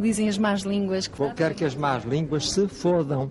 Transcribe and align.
Dizem 0.00 0.28
as 0.28 0.38
más 0.38 0.62
línguas 0.62 1.06
que. 1.06 1.20
Eu 1.20 1.34
quero 1.34 1.54
que 1.54 1.64
as 1.64 1.74
más 1.74 2.04
línguas 2.04 2.50
se 2.50 2.66
fodam. 2.68 3.30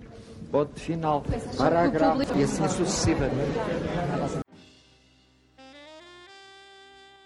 Ponto 0.50 0.78
final. 0.78 1.24
Parágrafo. 1.56 2.22
E 2.38 2.44
assim 2.44 2.68
sucessivamente. 2.68 3.58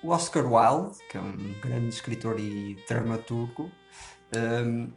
O 0.02 0.08
Oscar 0.10 0.44
Wilde, 0.44 0.98
que 1.10 1.16
é 1.16 1.20
um 1.20 1.54
grande 1.62 1.88
escritor 1.88 2.38
e 2.38 2.76
dramaturgo, 2.86 3.70
um, 4.36 4.90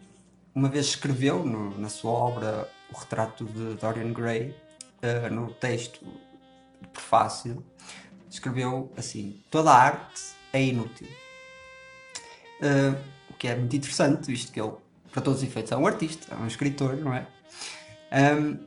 uma 0.54 0.68
vez 0.68 0.88
escreveu 0.88 1.46
no, 1.46 1.78
na 1.78 1.88
sua 1.88 2.12
obra 2.12 2.70
O 2.92 2.98
Retrato 2.98 3.46
de 3.46 3.76
Dorian 3.76 4.12
Gray, 4.12 4.56
uh, 5.04 5.34
no 5.34 5.54
texto 5.54 6.06
de 6.82 6.88
prefácio, 6.90 7.64
escreveu 8.30 8.92
assim: 8.98 9.42
Toda 9.50 9.72
a 9.72 9.78
arte 9.78 10.22
é 10.52 10.62
inútil. 10.62 11.08
Que 13.38 13.48
é 13.48 13.56
muito 13.56 13.76
interessante, 13.76 14.28
visto 14.28 14.52
que 14.52 14.60
ele, 14.60 14.74
para 15.12 15.22
todos 15.22 15.42
os 15.42 15.48
efeitos, 15.48 15.72
é 15.72 15.78
um 15.78 15.86
artista, 15.86 16.34
é 16.34 16.38
um 16.38 16.48
escritor, 16.48 16.96
não 16.98 17.14
é? 17.14 17.28
Um, 18.12 18.58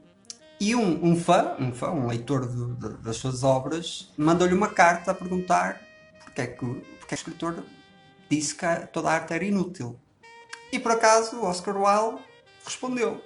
e 0.61 0.75
um, 0.75 1.05
um, 1.05 1.17
fã, 1.17 1.57
um 1.59 1.73
fã, 1.73 1.91
um 1.91 2.07
leitor 2.07 2.47
de, 2.47 2.99
das 2.99 3.17
suas 3.17 3.43
obras, 3.43 4.13
mandou-lhe 4.17 4.55
uma 4.55 4.69
carta 4.69 5.11
a 5.11 5.15
perguntar 5.15 5.81
porque 6.31 6.41
é 6.43 6.47
que, 6.47 6.67
porque 6.99 7.15
é 7.15 7.17
o 7.17 7.19
escritor 7.19 7.65
disse 8.31 8.55
que 8.55 8.67
toda 8.93 9.11
a 9.11 9.15
arte 9.15 9.35
era 9.35 9.45
inútil. 9.45 9.99
E 10.73 10.79
por 10.79 10.93
acaso 10.93 11.43
Oscar 11.43 11.77
Wilde 11.77 12.23
respondeu. 12.65 13.23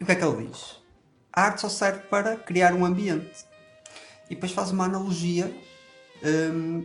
E 0.00 0.02
o 0.02 0.06
que 0.06 0.12
é 0.12 0.16
que 0.16 0.24
ele 0.24 0.46
diz? 0.46 0.76
A 1.32 1.42
arte 1.42 1.60
só 1.60 1.68
serve 1.68 2.00
para 2.08 2.36
criar 2.36 2.74
um 2.74 2.84
ambiente. 2.84 3.46
E 4.28 4.34
depois 4.34 4.52
faz 4.52 4.72
uma 4.72 4.84
analogia 4.84 5.54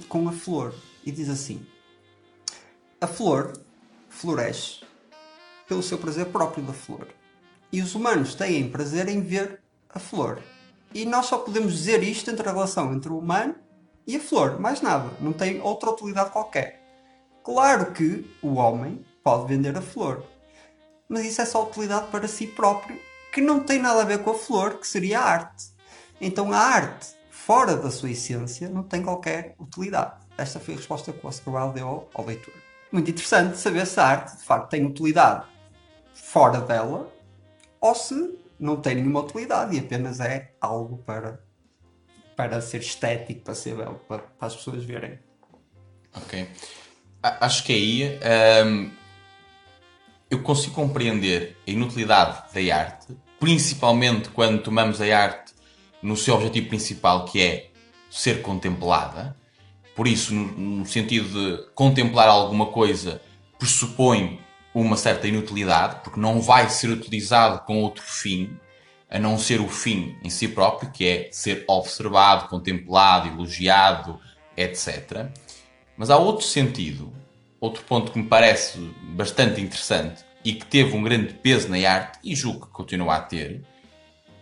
com 0.07 0.29
a 0.29 0.31
flor. 0.31 0.75
E 1.03 1.11
diz 1.11 1.29
assim: 1.29 1.65
A 3.01 3.07
flor 3.07 3.53
floresce 4.13 4.81
pelo 5.67 5.83
seu 5.83 5.97
prazer 5.97 6.27
próprio 6.27 6.63
da 6.63 6.73
flor. 6.73 7.07
E 7.71 7.81
os 7.81 7.95
humanos 7.95 8.35
têm 8.35 8.69
prazer 8.69 9.07
em 9.07 9.21
ver 9.21 9.59
a 9.89 9.99
flor. 9.99 10.41
E 10.93 11.05
nós 11.05 11.25
só 11.25 11.39
podemos 11.39 11.73
dizer 11.73 12.03
isto 12.03 12.29
entre 12.29 12.47
a 12.47 12.51
relação 12.51 12.93
entre 12.93 13.11
o 13.11 13.17
humano 13.17 13.55
e 14.05 14.15
a 14.15 14.19
flor, 14.19 14.59
mais 14.59 14.81
nada. 14.81 15.09
Não 15.19 15.33
tem 15.33 15.59
outra 15.59 15.89
utilidade 15.89 16.29
qualquer. 16.29 16.81
Claro 17.43 17.91
que 17.91 18.29
o 18.41 18.55
homem 18.55 19.03
pode 19.23 19.47
vender 19.47 19.75
a 19.75 19.81
flor, 19.81 20.23
mas 21.09 21.25
isso 21.25 21.41
é 21.41 21.45
só 21.45 21.63
utilidade 21.63 22.07
para 22.07 22.27
si 22.27 22.47
próprio, 22.47 22.97
que 23.33 23.41
não 23.41 23.59
tem 23.61 23.79
nada 23.79 24.01
a 24.01 24.05
ver 24.05 24.19
com 24.19 24.31
a 24.31 24.35
flor, 24.35 24.79
que 24.79 24.87
seria 24.87 25.19
a 25.19 25.23
arte. 25.23 25.65
Então 26.21 26.53
a 26.53 26.57
arte, 26.57 27.07
fora 27.31 27.75
da 27.75 27.89
sua 27.89 28.11
essência, 28.11 28.69
não 28.69 28.83
tem 28.83 29.01
qualquer 29.01 29.55
utilidade. 29.59 30.23
Esta 30.37 30.59
foi 30.59 30.75
a 30.75 30.77
resposta 30.77 31.11
que 31.11 31.25
o 31.25 31.27
Oscar 31.27 31.53
Wilde 31.53 31.75
deu 31.75 32.09
ao, 32.13 32.25
leitor. 32.25 32.62
Muito 32.93 33.09
interessante 33.09 33.57
saber 33.57 33.87
se 33.87 33.99
a 33.99 34.05
arte, 34.05 34.37
de 34.37 34.43
facto, 34.43 34.69
tem 34.69 34.85
utilidade 34.85 35.47
fora 36.13 36.61
dela 36.61 37.11
ou 37.81 37.95
se 37.95 38.37
não 38.59 38.75
tem 38.79 38.93
nenhuma 38.93 39.21
utilidade 39.21 39.75
e 39.75 39.79
apenas 39.79 40.19
é 40.19 40.53
algo 40.61 40.99
para 40.99 41.41
para 42.35 42.61
ser 42.61 42.81
estético, 42.81 43.41
para 43.41 43.55
ser 43.55 43.75
belo, 43.75 43.99
para, 44.07 44.19
para 44.19 44.47
as 44.47 44.55
pessoas 44.55 44.83
verem. 44.83 45.19
Ok. 46.15 46.47
Acho 47.21 47.63
que 47.63 47.73
aí 47.73 48.19
um, 48.65 48.91
eu 50.29 50.43
consigo 50.43 50.75
compreender 50.75 51.57
a 51.67 51.71
inutilidade 51.71 52.53
da 52.53 52.75
arte, 52.75 53.15
principalmente 53.39 54.29
quando 54.29 54.61
tomamos 54.61 55.01
a 55.01 55.17
arte 55.17 55.53
no 56.01 56.15
seu 56.15 56.35
objetivo 56.35 56.69
principal, 56.69 57.25
que 57.25 57.41
é 57.41 57.71
ser 58.09 58.43
contemplada. 58.43 59.35
Por 59.95 60.07
isso, 60.07 60.33
no, 60.33 60.45
no 60.79 60.85
sentido 60.85 61.29
de 61.29 61.63
contemplar 61.73 62.27
alguma 62.27 62.67
coisa, 62.67 63.21
pressupõe 63.59 64.39
uma 64.73 64.97
certa 64.97 65.27
inutilidade, 65.27 66.01
porque 66.03 66.19
não 66.19 66.41
vai 66.41 66.69
ser 66.69 66.89
utilizado 66.89 67.63
com 67.65 67.81
outro 67.81 68.03
fim 68.03 68.57
a 69.09 69.19
não 69.19 69.37
ser 69.37 69.61
o 69.61 69.67
fim 69.67 70.17
em 70.23 70.29
si 70.29 70.47
próprio, 70.47 70.91
que 70.91 71.07
é 71.07 71.29
ser 71.31 71.63
observado, 71.67 72.49
contemplado, 72.49 73.27
elogiado, 73.27 74.19
etc. 74.57 75.27
Mas 75.95 76.09
há 76.09 76.17
outro 76.17 76.43
sentido, 76.43 77.13
outro 77.59 77.83
ponto 77.83 78.11
que 78.11 78.17
me 78.17 78.25
parece 78.25 78.79
bastante 79.15 79.61
interessante 79.61 80.25
e 80.43 80.53
que 80.53 80.65
teve 80.65 80.97
um 80.97 81.03
grande 81.03 81.31
peso 81.35 81.69
na 81.69 81.77
arte 81.87 82.17
e 82.23 82.35
julgo 82.35 82.65
que 82.65 82.71
continua 82.73 83.17
a 83.17 83.21
ter. 83.21 83.63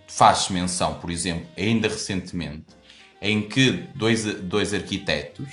Faz-se 0.08 0.54
menção, 0.54 0.96
por 0.96 1.12
exemplo, 1.12 1.48
ainda 1.58 1.90
recentemente, 1.90 2.68
em 3.22 3.42
que 3.42 3.72
dois, 3.94 4.26
dois 4.42 4.74
arquitetos 4.74 5.48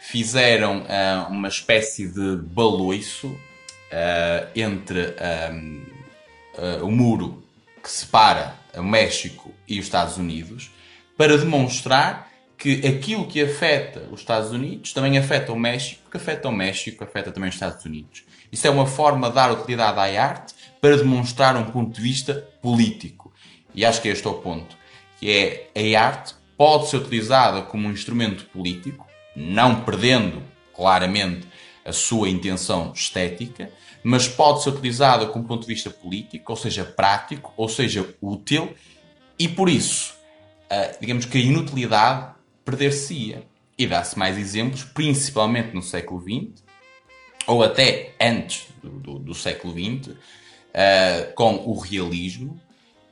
fizeram 0.00 0.82
uh, 0.82 1.30
uma 1.30 1.48
espécie 1.48 2.06
de 2.06 2.36
baloiço 2.36 3.28
uh, 3.28 4.48
entre 4.54 5.00
uh, 5.00 6.84
o 6.84 6.90
muro 6.90 7.42
que 7.82 7.90
separa 7.90 8.54
o 8.76 8.82
México 8.82 9.52
e 9.66 9.78
os 9.78 9.86
Estados 9.86 10.16
Unidos 10.16 10.70
para 11.16 11.38
demonstrar 11.38 12.30
que 12.58 12.86
aquilo 12.86 13.26
que 13.26 13.42
afeta 13.42 14.08
os 14.10 14.20
Estados 14.20 14.50
Unidos 14.50 14.92
também 14.92 15.18
afeta 15.18 15.52
o 15.52 15.58
México, 15.58 16.10
que 16.10 16.16
afeta 16.16 16.48
o 16.48 16.52
México, 16.52 17.04
afeta 17.04 17.30
também 17.30 17.48
os 17.48 17.54
Estados 17.54 17.84
Unidos. 17.84 18.24
Isso 18.50 18.66
é 18.66 18.70
uma 18.70 18.86
forma 18.86 19.28
de 19.28 19.34
dar 19.34 19.52
utilidade 19.52 19.98
à 19.98 20.22
arte 20.22 20.54
para 20.80 20.96
demonstrar 20.96 21.56
um 21.56 21.64
ponto 21.64 21.94
de 21.94 22.00
vista 22.00 22.34
político. 22.62 23.32
E 23.74 23.84
acho 23.84 24.00
que 24.00 24.08
este 24.08 24.26
é 24.26 24.30
o 24.30 24.34
ponto, 24.34 24.76
que 25.18 25.30
é 25.74 25.96
a 25.96 26.06
arte 26.06 26.34
pode 26.56 26.88
ser 26.88 26.96
utilizada 26.96 27.62
como 27.62 27.88
um 27.88 27.92
instrumento 27.92 28.46
político, 28.46 29.06
não 29.34 29.82
perdendo 29.82 30.42
claramente 30.74 31.46
a 31.84 31.92
sua 31.92 32.28
intenção 32.28 32.92
estética, 32.94 33.70
mas 34.02 34.28
pode 34.28 34.62
ser 34.62 34.70
utilizada 34.70 35.26
como 35.26 35.46
ponto 35.46 35.62
de 35.66 35.72
vista 35.72 35.90
político, 35.90 36.52
ou 36.52 36.56
seja, 36.56 36.84
prático, 36.84 37.52
ou 37.56 37.68
seja, 37.68 38.08
útil, 38.20 38.74
e 39.38 39.48
por 39.48 39.68
isso, 39.68 40.14
uh, 40.70 40.96
digamos 41.00 41.24
que 41.24 41.38
a 41.38 41.40
inutilidade 41.40 42.34
perder-se-ia. 42.64 43.44
E 43.78 43.86
dá-se 43.86 44.18
mais 44.18 44.38
exemplos, 44.38 44.84
principalmente 44.84 45.74
no 45.74 45.82
século 45.82 46.22
XX, 46.22 46.64
ou 47.46 47.62
até 47.62 48.14
antes 48.20 48.68
do, 48.82 48.90
do, 48.90 49.18
do 49.18 49.34
século 49.34 49.74
XX, 49.74 50.08
uh, 50.12 51.34
com 51.34 51.56
o 51.66 51.78
realismo, 51.78 52.60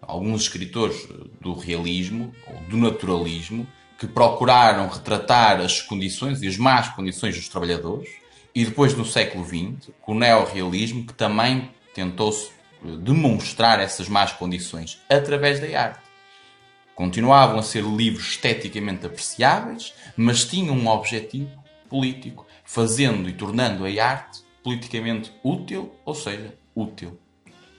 alguns 0.06 0.42
escritores 0.42 1.08
do 1.40 1.54
realismo, 1.54 2.34
ou 2.46 2.60
do 2.68 2.76
naturalismo, 2.76 3.66
que 3.98 4.06
procuraram 4.06 4.88
retratar 4.88 5.60
as 5.60 5.80
condições 5.80 6.42
e 6.42 6.48
as 6.48 6.56
más 6.56 6.88
condições 6.90 7.36
dos 7.36 7.48
trabalhadores, 7.48 8.08
e 8.54 8.64
depois 8.64 8.94
no 8.94 9.04
século 9.04 9.44
XX, 9.44 9.90
com 10.00 10.12
o 10.12 10.18
neorrealismo, 10.18 11.06
que 11.06 11.14
também 11.14 11.70
tentou 11.94 12.30
eh, 12.30 12.96
demonstrar 12.98 13.80
essas 13.80 14.08
más 14.08 14.32
condições 14.32 15.00
através 15.08 15.60
da 15.60 15.80
arte. 15.80 16.04
Continuavam 16.94 17.58
a 17.58 17.62
ser 17.62 17.82
livros 17.82 18.28
esteticamente 18.28 19.04
apreciáveis, 19.06 19.92
mas 20.16 20.44
tinham 20.44 20.76
um 20.76 20.86
objetivo 20.86 21.50
político, 21.88 22.46
fazendo 22.64 23.28
e 23.28 23.32
tornando 23.32 23.84
a 23.84 24.04
arte 24.04 24.42
politicamente 24.62 25.32
útil, 25.42 25.92
ou 26.04 26.14
seja, 26.14 26.56
útil. 26.74 27.18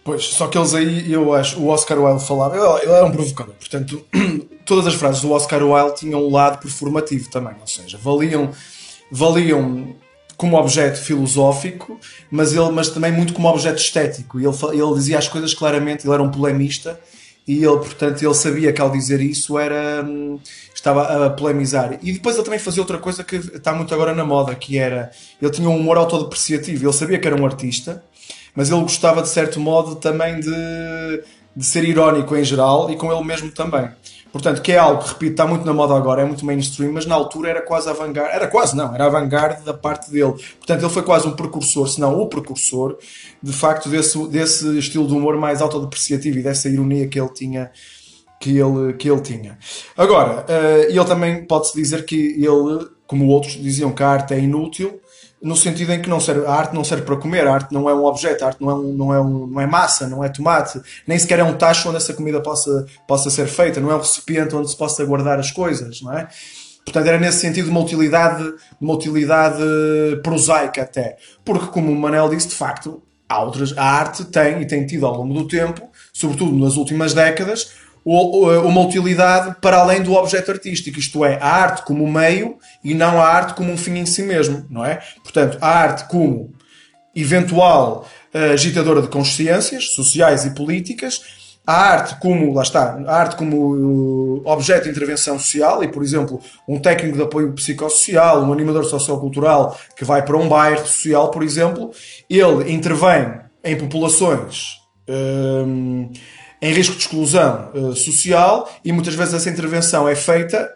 Pois, 0.05 0.23
só 0.23 0.45
que 0.45 0.55
eles 0.55 0.75
aí, 0.75 1.11
eu 1.11 1.33
acho, 1.33 1.59
o 1.59 1.67
Oscar 1.69 1.99
Wilde 1.99 2.27
falava, 2.27 2.55
ele 2.55 2.91
era 2.91 3.03
um 3.03 3.11
provocador, 3.11 3.55
portanto, 3.55 4.05
todas 4.63 4.85
as 4.85 4.93
frases 4.93 5.23
do 5.23 5.31
Oscar 5.31 5.63
Wilde 5.63 5.97
tinham 5.97 6.23
um 6.23 6.31
lado 6.31 6.59
performativo 6.59 7.27
também, 7.31 7.55
ou 7.59 7.66
seja, 7.66 7.97
valiam, 7.97 8.51
valiam 9.11 9.95
como 10.38 10.57
objeto 10.57 10.99
filosófico, 10.99 11.99
mas, 12.29 12.53
ele, 12.53 12.69
mas 12.69 12.89
também 12.89 13.11
muito 13.11 13.33
como 13.33 13.47
objeto 13.47 13.81
estético. 13.81 14.39
Ele, 14.39 14.47
ele 14.73 14.94
dizia 14.94 15.17
as 15.17 15.27
coisas 15.27 15.55
claramente, 15.55 16.05
ele 16.05 16.13
era 16.13 16.21
um 16.21 16.29
polemista 16.29 16.99
e 17.47 17.63
ele, 17.63 17.77
portanto, 17.77 18.21
ele 18.21 18.33
sabia 18.33 18.73
que 18.73 18.81
ao 18.81 18.91
dizer 18.91 19.21
isso 19.21 19.57
era 19.57 20.03
hum, 20.03 20.39
estava 20.73 21.25
a 21.25 21.29
polemizar. 21.31 21.97
E 22.03 22.11
depois 22.11 22.35
ele 22.35 22.44
também 22.44 22.59
fazia 22.59 22.81
outra 22.81 22.97
coisa 22.97 23.23
que 23.23 23.38
está 23.38 23.73
muito 23.73 23.94
agora 23.94 24.13
na 24.13 24.25
moda, 24.25 24.53
que 24.55 24.77
era 24.77 25.11
ele 25.41 25.51
tinha 25.51 25.69
um 25.69 25.77
humor 25.77 25.97
autodepreciativo. 25.97 26.85
Ele 26.85 26.94
sabia 26.94 27.17
que 27.17 27.27
era 27.27 27.39
um 27.39 27.45
artista, 27.45 28.03
mas 28.55 28.69
ele 28.69 28.81
gostava 28.81 29.21
de 29.21 29.29
certo 29.29 29.59
modo 29.59 29.95
também 29.95 30.39
de, 30.39 31.24
de 31.56 31.65
ser 31.65 31.83
irónico 31.83 32.35
em 32.35 32.44
geral 32.44 32.89
e 32.89 32.95
com 32.95 33.12
ele 33.12 33.24
mesmo 33.24 33.51
também. 33.51 33.89
Portanto, 34.35 34.62
que 34.62 34.74
é 34.74 34.77
algo 34.77 35.01
que, 35.01 35.09
repito, 35.13 35.31
está 35.31 35.47
muito 35.47 35.65
na 35.65 35.74
moda 35.74 35.95
agora, 35.95 36.21
é 36.21 36.25
muito 36.25 36.45
mainstream, 36.45 36.91
mas 36.91 37.06
na 37.06 37.15
altura 37.15 37.51
era 37.51 37.62
quase 37.62 37.89
avant-garde, 37.89 38.35
era 38.35 38.47
quase 38.47 38.75
não, 38.75 38.94
era 38.94 39.06
avant-garde 39.06 39.63
da 39.63 39.74
parte 39.74 40.12
dele. 40.12 40.33
Portanto, 40.57 40.81
ele 40.81 40.89
foi 40.89 41.03
quase 41.03 41.25
um 41.25 41.31
precursor, 41.31 41.88
se 41.88 42.01
não 42.01 42.19
o 42.19 42.27
precursor, 42.27 42.97
de 43.41 43.53
facto, 43.53 43.88
desse, 43.88 44.27
desse 44.27 44.77
estilo 44.77 45.07
de 45.07 45.13
humor 45.13 45.38
mais 45.38 45.62
autodepreciativo 45.62 46.39
e 46.39 46.44
dessa 46.44 46.68
ironia 46.68 47.07
que 47.07 47.18
ele 47.18 47.30
tinha. 47.30 47.71
Que 48.38 48.57
ele, 48.59 48.94
que 48.95 49.09
ele 49.09 49.21
tinha. 49.21 49.57
Agora, 49.95 50.41
uh, 50.44 50.83
ele 50.89 51.06
também 51.06 51.45
pode-se 51.45 51.74
dizer 51.74 52.03
que 52.03 52.35
ele, 52.38 52.89
como 53.07 53.27
outros 53.27 53.53
diziam 53.53 53.94
que 53.94 54.03
a 54.03 54.09
arte 54.09 54.33
é 54.33 54.39
inútil, 54.39 55.00
no 55.45 55.56
sentido 55.56 55.94
em 55.94 56.01
que 56.01 56.09
não 56.09 56.19
serve, 56.19 56.44
a 56.47 56.51
arte 56.51 56.74
não 56.74 56.83
serve 56.83 57.03
para 57.03 57.15
comer, 57.18 57.47
a 57.47 57.53
arte 57.53 57.71
não 57.71 57.88
é 57.88 57.94
um 57.94 58.03
objeto, 58.03 58.44
a 58.44 58.47
arte 58.47 58.59
não 58.59 58.71
é, 58.71 58.74
um, 58.74 58.94
não 58.94 59.13
é, 59.13 59.21
um, 59.21 59.45
não 59.45 59.62
é 59.62 59.68
massa, 59.68 60.07
não 60.07 60.24
é 60.24 60.27
tomate, 60.27 60.81
nem 61.06 61.19
sequer 61.19 61.38
é 61.38 61.44
um 61.44 61.53
tacho 61.53 61.88
onde 61.88 61.97
essa 61.97 62.15
comida 62.15 62.42
possa, 62.42 62.88
possa 63.07 63.30
ser 63.30 63.45
feita, 63.45 63.80
não 63.80 63.92
é 63.92 63.95
um 63.95 64.00
recipiente 64.00 64.56
onde 64.56 64.71
se 64.71 64.75
possa 64.75 65.06
guardar 65.06 65.38
as 65.38 65.51
coisas, 65.51 66.01
não 66.01 66.18
é? 66.18 66.27
Portanto, 66.83 67.06
era 67.06 67.19
nesse 67.19 67.42
sentido 67.42 67.69
uma 67.69 67.80
utilidade, 67.80 68.44
uma 68.81 68.95
utilidade 68.95 69.62
prosaica 70.24 70.81
até. 70.81 71.15
Porque, 71.44 71.68
como 71.68 71.92
o 71.92 71.95
Manel 71.95 72.27
disse, 72.30 72.47
de 72.47 72.56
facto, 72.56 73.03
há 73.30 73.44
outras, 73.44 73.77
a 73.77 73.83
arte 73.83 74.25
tem 74.25 74.63
e 74.63 74.65
tem 74.65 74.83
tido 74.88 75.06
ao 75.06 75.15
longo 75.15 75.33
do 75.33 75.47
tempo, 75.47 75.88
sobretudo 76.12 76.56
nas 76.57 76.75
últimas 76.75 77.13
décadas, 77.13 77.71
uma 78.06 78.81
utilidade 78.81 79.56
para 79.60 79.78
além 79.78 80.04
do 80.04 80.13
objeto 80.13 80.52
artístico, 80.52 81.00
isto 81.00 81.25
é, 81.25 81.40
a 81.42 81.48
arte 81.48 81.81
como 81.84 82.10
meio 82.12 82.57
e 82.84 82.94
não 82.94 83.19
a 83.19 83.25
arte 83.25 83.56
como 83.56 83.72
um 83.72 83.78
fim 83.78 83.98
em 83.98 84.06
si 84.06 84.22
mesmo, 84.22 84.63
não 84.69 84.86
é? 84.86 85.02
Portanto, 85.24 85.57
a 85.60 85.68
arte 85.68 86.07
como 86.07 86.54
eventual 87.16 88.06
uh, 88.34 88.54
agitadora 88.54 89.02
de 89.02 89.07
consciências 89.07 89.94
sociais 89.94 90.46
e 90.46 90.52
políticas, 90.52 91.22
a 91.66 91.74
arte 91.74 92.19
como, 92.19 92.54
lá 92.54 92.62
está, 92.62 93.02
a 93.07 93.16
arte 93.16 93.36
como 93.38 93.74
uh, 93.74 94.42
objeto 94.46 94.84
de 94.84 94.92
intervenção 94.92 95.40
social 95.40 95.84
e, 95.84 95.88
por 95.88 96.04
exemplo, 96.04 96.40
um 96.68 96.78
técnico 96.78 97.18
de 97.18 97.24
apoio 97.24 97.54
psicossocial, 97.54 98.44
um 98.44 98.54
animador 98.54 98.86
sociocultural 98.86 99.75
que 99.98 100.06
vai 100.06 100.24
para 100.24 100.38
um 100.38 100.48
bairro 100.48 100.86
social, 100.86 101.31
por 101.31 101.42
exemplo, 101.42 101.90
ele 102.30 102.72
intervém 102.72 103.34
em 103.63 103.75
populações 103.75 104.75
um, 105.10 106.12
em 106.65 106.73
risco 106.73 106.95
de 106.95 107.01
exclusão 107.01 107.69
uh, 107.75 107.95
social 107.95 108.67
e 108.83 108.91
muitas 108.91 109.13
vezes 109.13 109.35
essa 109.35 109.50
intervenção 109.51 110.09
é 110.09 110.15
feita 110.15 110.75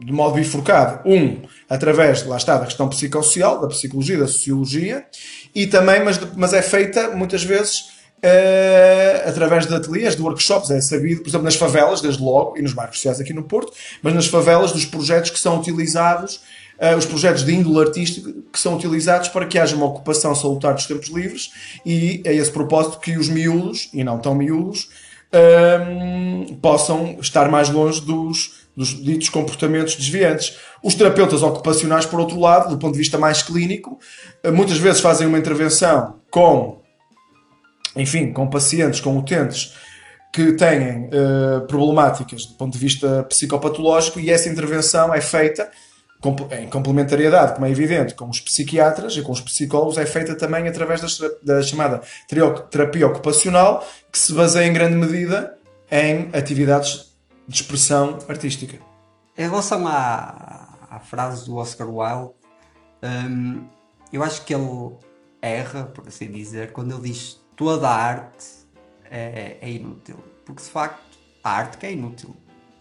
de 0.00 0.12
modo 0.12 0.34
bifurcado. 0.34 1.00
Um, 1.08 1.42
através, 1.68 2.24
lá 2.24 2.36
está, 2.36 2.56
da 2.58 2.66
questão 2.66 2.88
psicossocial, 2.88 3.60
da 3.60 3.66
psicologia, 3.66 4.18
da 4.18 4.28
sociologia, 4.28 5.04
e 5.52 5.66
também, 5.66 6.04
mas, 6.04 6.20
mas 6.36 6.52
é 6.52 6.62
feita 6.62 7.10
muitas 7.10 7.42
vezes 7.42 7.96
Uh, 8.16 9.28
através 9.28 9.66
de 9.66 9.74
ateliês, 9.74 10.16
de 10.16 10.22
workshops, 10.22 10.70
é 10.70 10.80
sabido, 10.80 11.20
por 11.20 11.28
exemplo, 11.28 11.44
nas 11.44 11.54
favelas, 11.54 12.00
desde 12.00 12.20
logo, 12.22 12.56
e 12.56 12.62
nos 12.62 12.72
bairros 12.72 12.96
sociais 12.96 13.20
aqui 13.20 13.34
no 13.34 13.42
Porto, 13.42 13.70
mas 14.02 14.14
nas 14.14 14.26
favelas 14.26 14.72
dos 14.72 14.86
projetos 14.86 15.30
que 15.30 15.38
são 15.38 15.60
utilizados, 15.60 16.40
uh, 16.80 16.96
os 16.96 17.04
projetos 17.04 17.44
de 17.44 17.54
índole 17.54 17.86
artístico 17.86 18.32
que 18.50 18.58
são 18.58 18.74
utilizados 18.74 19.28
para 19.28 19.44
que 19.44 19.58
haja 19.58 19.76
uma 19.76 19.84
ocupação 19.84 20.34
salutar 20.34 20.74
dos 20.74 20.86
tempos 20.86 21.08
livres 21.08 21.50
e 21.84 22.22
é 22.24 22.34
esse 22.34 22.50
propósito 22.50 22.98
que 23.00 23.18
os 23.18 23.28
miúdos, 23.28 23.90
e 23.92 24.02
não 24.02 24.18
tão 24.18 24.34
miúdos, 24.34 24.88
uh, 25.32 26.54
possam 26.56 27.18
estar 27.20 27.50
mais 27.50 27.68
longe 27.70 28.00
dos, 28.00 28.68
dos 28.76 28.88
ditos 29.02 29.28
comportamentos 29.28 29.96
desviantes. 29.96 30.56
Os 30.82 30.94
terapeutas 30.94 31.42
ocupacionais, 31.42 32.06
por 32.06 32.20
outro 32.20 32.38
lado, 32.38 32.70
do 32.70 32.78
ponto 32.78 32.92
de 32.92 32.98
vista 32.98 33.18
mais 33.18 33.42
clínico, 33.42 33.98
muitas 34.52 34.78
vezes 34.78 35.00
fazem 35.00 35.26
uma 35.26 35.38
intervenção 35.38 36.16
com 36.30 36.80
enfim, 37.96 38.32
com 38.32 38.46
pacientes, 38.46 39.00
com 39.00 39.16
utentes 39.16 39.74
que 40.32 40.52
têm 40.52 41.06
uh, 41.06 41.66
problemáticas 41.66 42.44
do 42.44 42.54
ponto 42.54 42.74
de 42.74 42.78
vista 42.78 43.24
psicopatológico 43.24 44.20
e 44.20 44.30
essa 44.30 44.48
intervenção 44.48 45.14
é 45.14 45.20
feita 45.20 45.70
em 46.52 46.68
complementariedade, 46.68 47.54
como 47.54 47.66
é 47.66 47.70
evidente, 47.70 48.14
com 48.14 48.28
os 48.28 48.40
psiquiatras 48.40 49.16
e 49.16 49.22
com 49.22 49.32
os 49.32 49.40
psicólogos, 49.40 49.98
é 49.98 50.06
feita 50.06 50.34
também 50.34 50.66
através 50.68 51.00
da, 51.00 51.28
da 51.42 51.62
chamada 51.62 52.00
terapia 52.70 53.06
ocupacional, 53.06 53.86
que 54.10 54.18
se 54.18 54.32
baseia 54.32 54.66
em 54.66 54.72
grande 54.72 54.96
medida 54.96 55.56
em 55.90 56.30
atividades 56.32 57.12
de 57.46 57.56
expressão 57.56 58.18
artística. 58.28 58.78
Em 59.36 59.48
relação 59.48 59.86
à, 59.86 60.76
à 60.90 60.98
frase 60.98 61.44
do 61.44 61.56
Oscar 61.56 61.88
Wilde, 61.88 62.32
hum, 63.02 63.66
eu 64.12 64.22
acho 64.22 64.44
que 64.44 64.54
ele 64.54 64.92
erra, 65.40 65.84
por 65.84 66.08
assim 66.08 66.30
dizer, 66.30 66.72
quando 66.72 66.92
ele 66.94 67.08
diz 67.08 67.40
toda 67.54 67.88
a 67.88 67.94
arte 67.94 68.46
é, 69.10 69.58
é, 69.60 69.70
inútil. 69.70 70.16
Porque 70.44 70.62
de 70.62 70.68
facto, 70.68 71.18
a 71.42 71.50
arte 71.50 71.78
que 71.78 71.86
é 71.86 71.92
inútil. 71.92 72.34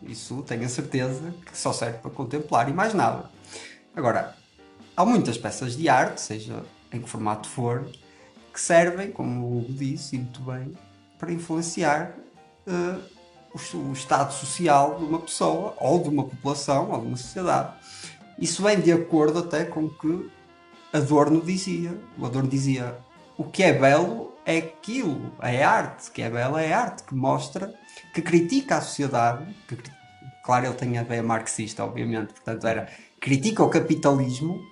Isso 0.03 0.43
tenho 0.43 0.65
a 0.65 0.69
certeza 0.69 1.33
que 1.45 1.57
só 1.57 1.73
serve 1.73 1.97
para 1.99 2.11
contemplar 2.11 2.69
e 2.69 2.73
mais 2.73 2.93
nada. 2.93 3.29
Agora, 3.95 4.35
há 4.95 5.05
muitas 5.05 5.37
peças 5.37 5.77
de 5.77 5.87
arte, 5.87 6.19
seja 6.19 6.63
em 6.91 6.99
que 6.99 7.09
formato 7.09 7.47
for, 7.47 7.89
que 8.53 8.59
servem, 8.59 9.09
como 9.09 9.45
o 9.45 9.57
Hugo 9.59 9.73
disse, 9.73 10.15
e 10.15 10.19
muito 10.19 10.41
bem, 10.41 10.73
para 11.17 11.31
influenciar 11.31 12.11
uh, 12.67 13.01
o, 13.53 13.77
o, 13.77 13.93
estado 13.93 14.33
social 14.33 14.97
de 14.97 15.05
uma 15.05 15.19
pessoa, 15.19 15.73
ou 15.79 16.03
de 16.03 16.09
uma 16.09 16.25
população, 16.25 16.91
ou 16.91 16.99
de 16.99 17.07
uma 17.07 17.17
sociedade. 17.17 17.73
Isso 18.37 18.61
vem 18.63 18.81
de 18.81 18.91
acordo 18.91 19.39
até 19.39 19.63
com 19.63 19.85
o 19.85 19.89
que 19.89 20.29
Adorno 20.91 21.41
dizia. 21.41 21.97
O 22.17 22.25
Adorno 22.25 22.49
dizia: 22.49 22.97
o 23.37 23.45
que 23.45 23.63
é 23.63 23.71
belo 23.71 24.33
é 24.45 24.57
aquilo, 24.57 25.33
é 25.41 25.63
arte, 25.63 26.11
que 26.11 26.21
é 26.21 26.29
bela 26.29 26.61
é 26.61 26.73
arte, 26.73 27.03
que 27.03 27.15
mostra, 27.15 27.73
que 28.13 28.21
critica 28.21 28.77
a 28.77 28.81
sociedade, 28.81 29.45
que, 29.67 29.77
claro, 30.43 30.65
ele 30.65 30.75
tem 30.75 30.97
a 30.97 31.03
veia 31.03 31.23
marxista, 31.23 31.83
obviamente, 31.83 32.33
portanto 32.33 32.67
era, 32.67 32.89
critica 33.25 33.63
o 33.63 33.69
capitalismo 33.69 34.63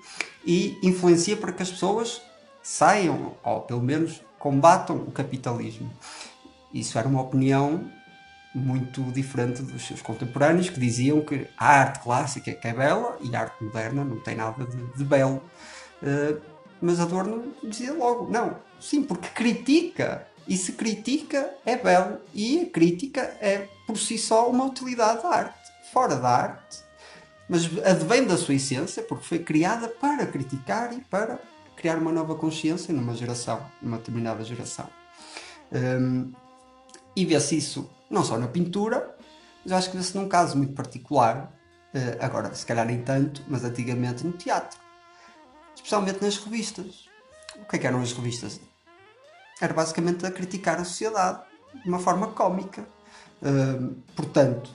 e 0.45 0.77
influencia 0.83 1.35
para 1.35 1.51
que 1.51 1.63
as 1.63 1.71
pessoas 1.71 2.21
saiam, 2.61 3.33
ou 3.43 3.61
pelo 3.61 3.81
menos 3.81 4.21
combatam 4.37 4.95
o 4.95 5.11
capitalismo. 5.11 5.91
Isso 6.71 6.99
era 6.99 7.07
uma 7.07 7.23
opinião 7.23 7.89
muito 8.53 9.01
diferente 9.11 9.63
dos 9.63 9.87
seus 9.87 10.03
contemporâneos 10.03 10.69
que 10.69 10.79
diziam 10.79 11.21
que 11.21 11.47
a 11.57 11.79
arte 11.79 12.03
clássica 12.03 12.51
é 12.51 12.53
que 12.53 12.67
é 12.67 12.73
bela 12.73 13.17
e 13.21 13.35
a 13.35 13.39
arte 13.39 13.63
moderna 13.63 14.05
não 14.05 14.19
tem 14.19 14.35
nada 14.35 14.63
de, 14.67 14.85
de 14.95 15.03
belo. 15.03 15.41
Uh, 16.03 16.39
mas 16.79 16.99
Adorno 16.99 17.55
dizia 17.63 17.91
logo, 17.91 18.29
não, 18.29 18.57
sim, 18.79 19.01
porque 19.01 19.29
critica. 19.29 20.27
E 20.47 20.55
se 20.57 20.73
critica, 20.73 21.49
é 21.65 21.75
belo. 21.75 22.19
E 22.35 22.61
a 22.61 22.69
crítica 22.69 23.21
é 23.41 23.67
por 23.87 23.97
si 23.97 24.19
só 24.19 24.47
uma 24.47 24.65
utilidade 24.65 25.23
da 25.23 25.29
arte. 25.29 25.71
Fora 25.91 26.17
da 26.17 26.29
arte, 26.29 26.83
mas 27.47 27.65
advém 27.85 28.25
da 28.25 28.37
sua 28.37 28.55
essência, 28.55 29.03
porque 29.03 29.25
foi 29.25 29.39
criada 29.39 29.87
para 29.87 30.25
criticar 30.25 30.93
e 30.93 31.01
para 31.01 31.39
criar 31.75 31.97
uma 31.97 32.11
nova 32.11 32.35
consciência 32.35 32.93
numa 32.93 33.15
geração, 33.15 33.65
numa 33.81 33.97
determinada 33.97 34.43
geração. 34.43 34.87
Um, 35.71 36.31
e 37.15 37.25
vê-se 37.25 37.57
isso 37.57 37.89
não 38.09 38.23
só 38.23 38.37
na 38.37 38.47
pintura, 38.47 39.15
mas 39.63 39.73
acho 39.73 39.91
que 39.91 39.97
vê-se 39.97 40.15
num 40.15 40.27
caso 40.27 40.57
muito 40.57 40.73
particular, 40.73 41.51
uh, 41.93 42.23
agora 42.23 42.53
se 42.53 42.65
calhar 42.65 42.85
nem 42.85 43.01
tanto, 43.01 43.43
mas 43.47 43.63
antigamente 43.63 44.25
no 44.25 44.33
teatro 44.33 44.83
especialmente 45.83 46.23
nas 46.23 46.37
revistas. 46.37 47.09
O 47.57 47.65
que 47.65 47.75
é 47.75 47.79
que 47.79 47.87
eram 47.87 48.01
as 48.01 48.13
revistas? 48.13 48.59
Era 49.61 49.73
basicamente 49.73 50.25
a 50.25 50.31
criticar 50.31 50.79
a 50.79 50.85
sociedade 50.85 51.41
de 51.83 51.89
uma 51.89 51.99
forma 51.99 52.27
cómica. 52.27 52.87
Uh, 53.41 53.93
portanto, 54.15 54.71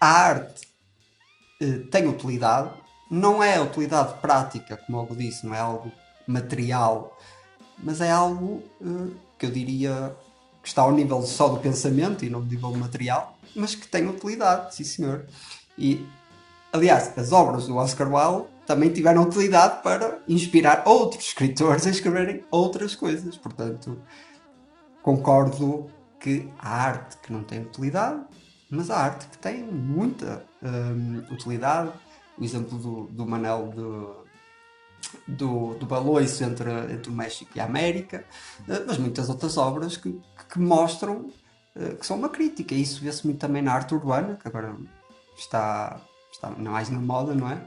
a 0.00 0.08
arte 0.08 0.68
tem 1.90 2.06
utilidade, 2.06 2.70
não 3.10 3.42
é 3.42 3.60
utilidade 3.60 4.20
prática, 4.20 4.76
como 4.76 5.06
eu 5.08 5.16
disse, 5.16 5.46
não 5.46 5.54
é 5.54 5.60
algo 5.60 5.90
material, 6.26 7.16
mas 7.78 8.00
é 8.00 8.10
algo 8.10 8.62
uh, 8.80 9.14
que 9.38 9.46
eu 9.46 9.50
diria 9.50 10.14
que 10.62 10.68
está 10.68 10.82
ao 10.82 10.92
nível 10.92 11.22
só 11.22 11.48
do 11.48 11.60
pensamento 11.60 12.24
e 12.24 12.30
não 12.30 12.40
ao 12.40 12.44
nível 12.44 12.72
material, 12.72 13.38
mas 13.54 13.74
que 13.74 13.86
tem 13.86 14.08
utilidade, 14.08 14.74
sim 14.74 14.84
senhor. 14.84 15.26
E, 15.78 16.04
aliás, 16.72 17.16
as 17.16 17.32
obras 17.32 17.66
do 17.66 17.76
Oscar 17.76 18.12
Wilde 18.12 18.48
também 18.66 18.92
tiveram 18.92 19.22
utilidade 19.22 19.82
para 19.82 20.18
inspirar 20.26 20.82
outros 20.84 21.26
escritores 21.26 21.86
a 21.86 21.90
escreverem 21.90 22.44
outras 22.50 22.96
coisas. 22.96 23.36
Portanto, 23.36 23.96
concordo 25.02 25.86
que 26.18 26.48
a 26.58 26.68
arte 26.68 27.16
que 27.18 27.32
não 27.32 27.44
tem 27.44 27.60
utilidade, 27.60 28.20
mas 28.70 28.90
a 28.90 28.98
arte 28.98 29.26
que 29.28 29.38
tem 29.38 29.62
muita 29.62 30.44
hum, 30.62 31.22
utilidade. 31.30 31.92
O 32.38 32.44
exemplo 32.44 32.78
do, 32.78 33.04
do 33.06 33.26
Manel 33.26 33.72
do, 35.26 35.74
do 35.74 35.86
Baloiço 35.86 36.44
entre, 36.44 36.70
entre 36.92 37.10
o 37.10 37.14
México 37.14 37.50
e 37.54 37.60
a 37.60 37.64
América, 37.64 38.24
eh, 38.68 38.84
mas 38.86 38.98
muitas 38.98 39.30
outras 39.30 39.56
obras 39.56 39.96
que, 39.96 40.20
que 40.52 40.58
mostram 40.58 41.30
eh, 41.74 41.94
que 41.94 42.06
são 42.06 42.18
uma 42.18 42.28
crítica. 42.28 42.74
E 42.74 42.82
isso 42.82 43.00
vê-se 43.00 43.24
muito 43.24 43.38
também 43.38 43.62
na 43.62 43.72
arte 43.72 43.94
urbana, 43.94 44.36
que 44.36 44.46
agora 44.46 44.76
está, 45.36 46.00
está 46.30 46.50
mais 46.50 46.90
na 46.90 46.98
moda, 46.98 47.34
não 47.34 47.50
é? 47.50 47.62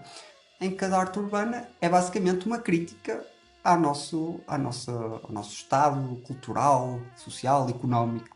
em 0.62 0.75
que 0.75 0.84
a 0.84 0.98
arte 0.98 1.18
urbana 1.20 1.70
é 1.79 1.88
basicamente 1.88 2.46
uma 2.46 2.60
crítica 2.60 3.25
ao 3.63 3.79
nosso, 3.79 4.39
ao 4.46 4.58
nosso, 4.58 4.91
ao 4.91 5.32
nosso 5.32 5.53
estado 5.53 6.22
cultural, 6.25 7.00
social, 7.15 7.70
económico. 7.70 8.36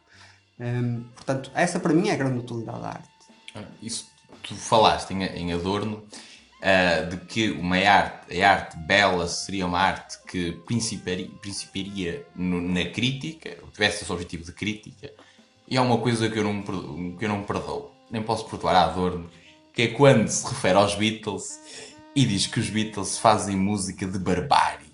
Um, 0.60 1.04
portanto, 1.16 1.52
essa 1.54 1.80
para 1.80 1.94
mim 1.94 2.10
é 2.10 2.14
a 2.14 2.16
grande 2.18 2.40
utilidade 2.40 2.82
da 2.82 2.88
arte. 2.90 3.10
Ah, 3.56 3.64
isso 3.82 4.08
tu 4.44 4.56
falaste 4.56 5.12
em, 5.12 5.24
em 5.24 5.54
Adorno 5.54 6.04
uh, 6.60 7.10
de 7.10 7.18
que 7.26 7.52
uma 7.52 7.78
arte, 7.78 8.42
a 8.42 8.52
arte 8.52 8.78
bela 8.78 9.28
seria 9.28 9.66
uma 9.66 9.80
arte 9.80 10.18
que 10.28 10.52
principiaria, 10.66 12.26
no, 12.36 12.62
na 12.62 12.86
crítica, 12.86 13.58
tivesse 13.72 14.04
esse 14.04 14.12
objetivo 14.12 14.44
de 14.44 14.52
crítica, 14.52 15.12
e 15.68 15.78
há 15.78 15.82
uma 15.82 15.98
coisa 15.98 16.30
que 16.30 16.38
eu 16.38 16.44
não, 16.44 16.62
que 17.18 17.26
eu 17.26 17.30
não 17.30 17.44
perdoo, 17.44 17.92
nem 18.12 18.22
posso 18.22 18.46
perdoar 18.46 18.76
a 18.76 18.84
Adorno, 18.84 19.30
que 19.74 19.84
é 19.84 19.88
quando 19.88 20.28
se 20.28 20.46
refere 20.48 20.78
aos 20.78 20.94
Beatles 20.96 21.60
e 22.16 22.26
diz 22.26 22.46
que 22.46 22.60
os 22.60 22.70
Beatles 22.70 23.18
fazem 23.18 23.56
música 23.56 24.06
de 24.06 24.20
barbárie. 24.20 24.94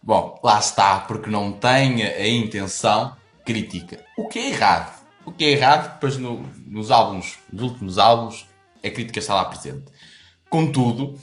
Bom, 0.00 0.38
lá 0.42 0.58
está, 0.58 1.00
porque 1.00 1.30
não 1.30 1.52
tem 1.52 2.04
a 2.04 2.28
intenção 2.28 3.16
crítica. 3.44 4.04
O 4.16 4.28
que 4.28 4.38
é 4.38 4.48
errado. 4.50 5.02
O 5.24 5.32
que 5.32 5.44
é 5.44 5.50
errado, 5.50 5.94
depois 5.94 6.16
no, 6.16 6.42
nos 6.66 6.90
álbuns, 6.90 7.38
nos 7.52 7.62
últimos 7.62 7.98
álbuns, 7.98 8.46
a 8.84 8.90
crítica 8.90 9.18
está 9.18 9.34
lá 9.34 9.44
presente. 9.44 9.84
Contudo, 10.50 11.18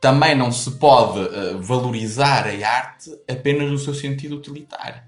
também 0.00 0.34
não 0.34 0.52
se 0.52 0.72
pode 0.72 1.18
uh, 1.18 1.60
valorizar 1.60 2.46
a 2.46 2.68
arte 2.68 3.10
apenas 3.28 3.70
no 3.70 3.78
seu 3.78 3.94
sentido 3.94 4.36
utilitário. 4.36 5.02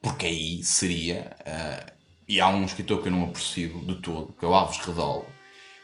Porque 0.00 0.26
aí 0.26 0.62
seria. 0.62 1.36
Uh, 1.40 1.92
e 2.26 2.40
há 2.40 2.48
um 2.48 2.64
escritor 2.64 3.02
que 3.02 3.08
eu 3.08 3.12
não 3.12 3.24
aprecio 3.24 3.80
de 3.86 3.96
todo, 3.96 4.34
que 4.38 4.44
é 4.44 4.48
o 4.48 4.54
Alves 4.54 4.78
Redol, 4.78 5.26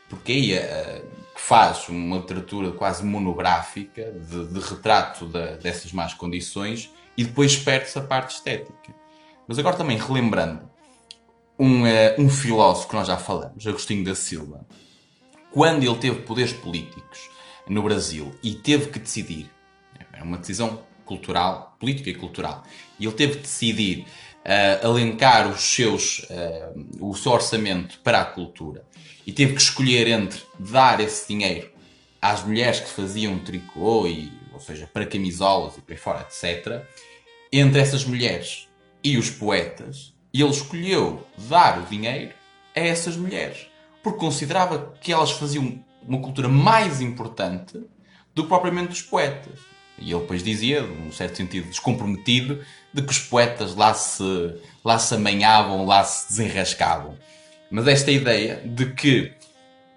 porque 0.09 0.33
aí 0.33 0.59
uh, 0.59 1.07
faz 1.37 1.89
uma 1.89 2.17
literatura 2.17 2.73
quase 2.73 3.05
monográfica 3.05 4.11
de, 4.13 4.47
de 4.47 4.61
retrato 4.61 5.27
dessas 5.27 5.93
más 5.93 6.15
condições 6.15 6.91
e 7.17 7.25
depois 7.25 7.57
perde-se 7.57 7.99
a 7.99 8.03
parte 8.03 8.35
estética. 8.35 9.00
Mas 9.51 9.59
agora 9.59 9.77
também 9.77 9.99
relembrando 9.99 10.71
um, 11.59 11.83
um 12.17 12.31
filósofo 12.31 12.89
que 12.89 12.95
nós 12.95 13.09
já 13.09 13.17
falamos, 13.17 13.67
Agostinho 13.67 14.05
da 14.05 14.15
Silva, 14.15 14.65
quando 15.51 15.83
ele 15.83 15.97
teve 15.97 16.21
poderes 16.21 16.53
políticos 16.53 17.29
no 17.67 17.83
Brasil 17.83 18.33
e 18.45 18.55
teve 18.55 18.93
que 18.93 19.01
decidir, 19.01 19.51
é 20.13 20.23
uma 20.23 20.39
decisão 20.39 20.85
cultural, 21.05 21.77
política 21.81 22.11
e 22.11 22.15
cultural, 22.15 22.63
e 22.97 23.07
ele 23.07 23.13
teve 23.13 23.39
que 23.39 23.41
decidir 23.41 24.07
uh, 24.47 24.87
alencar 24.87 25.51
os 25.51 25.61
seus, 25.61 26.21
uh, 26.31 26.89
o 27.01 27.13
seu 27.17 27.33
orçamento 27.33 27.99
para 28.05 28.21
a 28.21 28.25
cultura 28.25 28.85
e 29.27 29.33
teve 29.33 29.55
que 29.55 29.63
escolher 29.63 30.07
entre 30.07 30.41
dar 30.61 31.01
esse 31.01 31.27
dinheiro 31.27 31.73
às 32.23 32.45
mulheres 32.45 32.79
que 32.79 32.91
faziam 32.91 33.37
tricô, 33.41 34.07
e, 34.07 34.31
ou 34.53 34.61
seja, 34.61 34.89
para 34.93 35.05
camisolas 35.07 35.77
e 35.77 35.81
por 35.81 35.91
aí 35.91 35.99
fora, 35.99 36.21
etc., 36.21 36.85
entre 37.53 37.81
essas 37.81 38.05
mulheres 38.05 38.70
e 39.03 39.17
os 39.17 39.31
poetas, 39.31 40.15
e 40.33 40.43
ele 40.43 40.51
escolheu 40.51 41.27
dar 41.49 41.81
o 41.81 41.87
dinheiro 41.87 42.33
a 42.75 42.81
essas 42.81 43.17
mulheres, 43.17 43.67
porque 44.03 44.19
considerava 44.19 44.95
que 45.01 45.13
elas 45.13 45.33
faziam 45.33 45.83
uma 46.07 46.21
cultura 46.21 46.49
mais 46.49 47.01
importante 47.01 47.79
do 48.35 48.43
que 48.43 48.49
propriamente 48.49 48.93
os 48.93 49.03
poetas. 49.03 49.59
E 49.99 50.13
ele 50.13 50.21
depois 50.21 50.43
dizia, 50.43 50.83
num 50.83 51.13
certo 51.13 51.37
sentido 51.37 51.69
descomprometido, 51.69 52.65
de 52.93 53.03
que 53.03 53.13
os 53.13 53.19
poetas 53.19 53.75
lá 53.75 53.93
se, 53.93 54.55
lá 54.85 54.99
se 54.99 55.15
amanhavam, 55.15 55.85
lá 55.85 56.03
se 56.05 56.29
desenrascavam. 56.29 57.19
Mas 57.71 57.87
esta 57.87 58.11
ideia 58.11 58.63
de 58.65 58.93
que, 58.93 59.33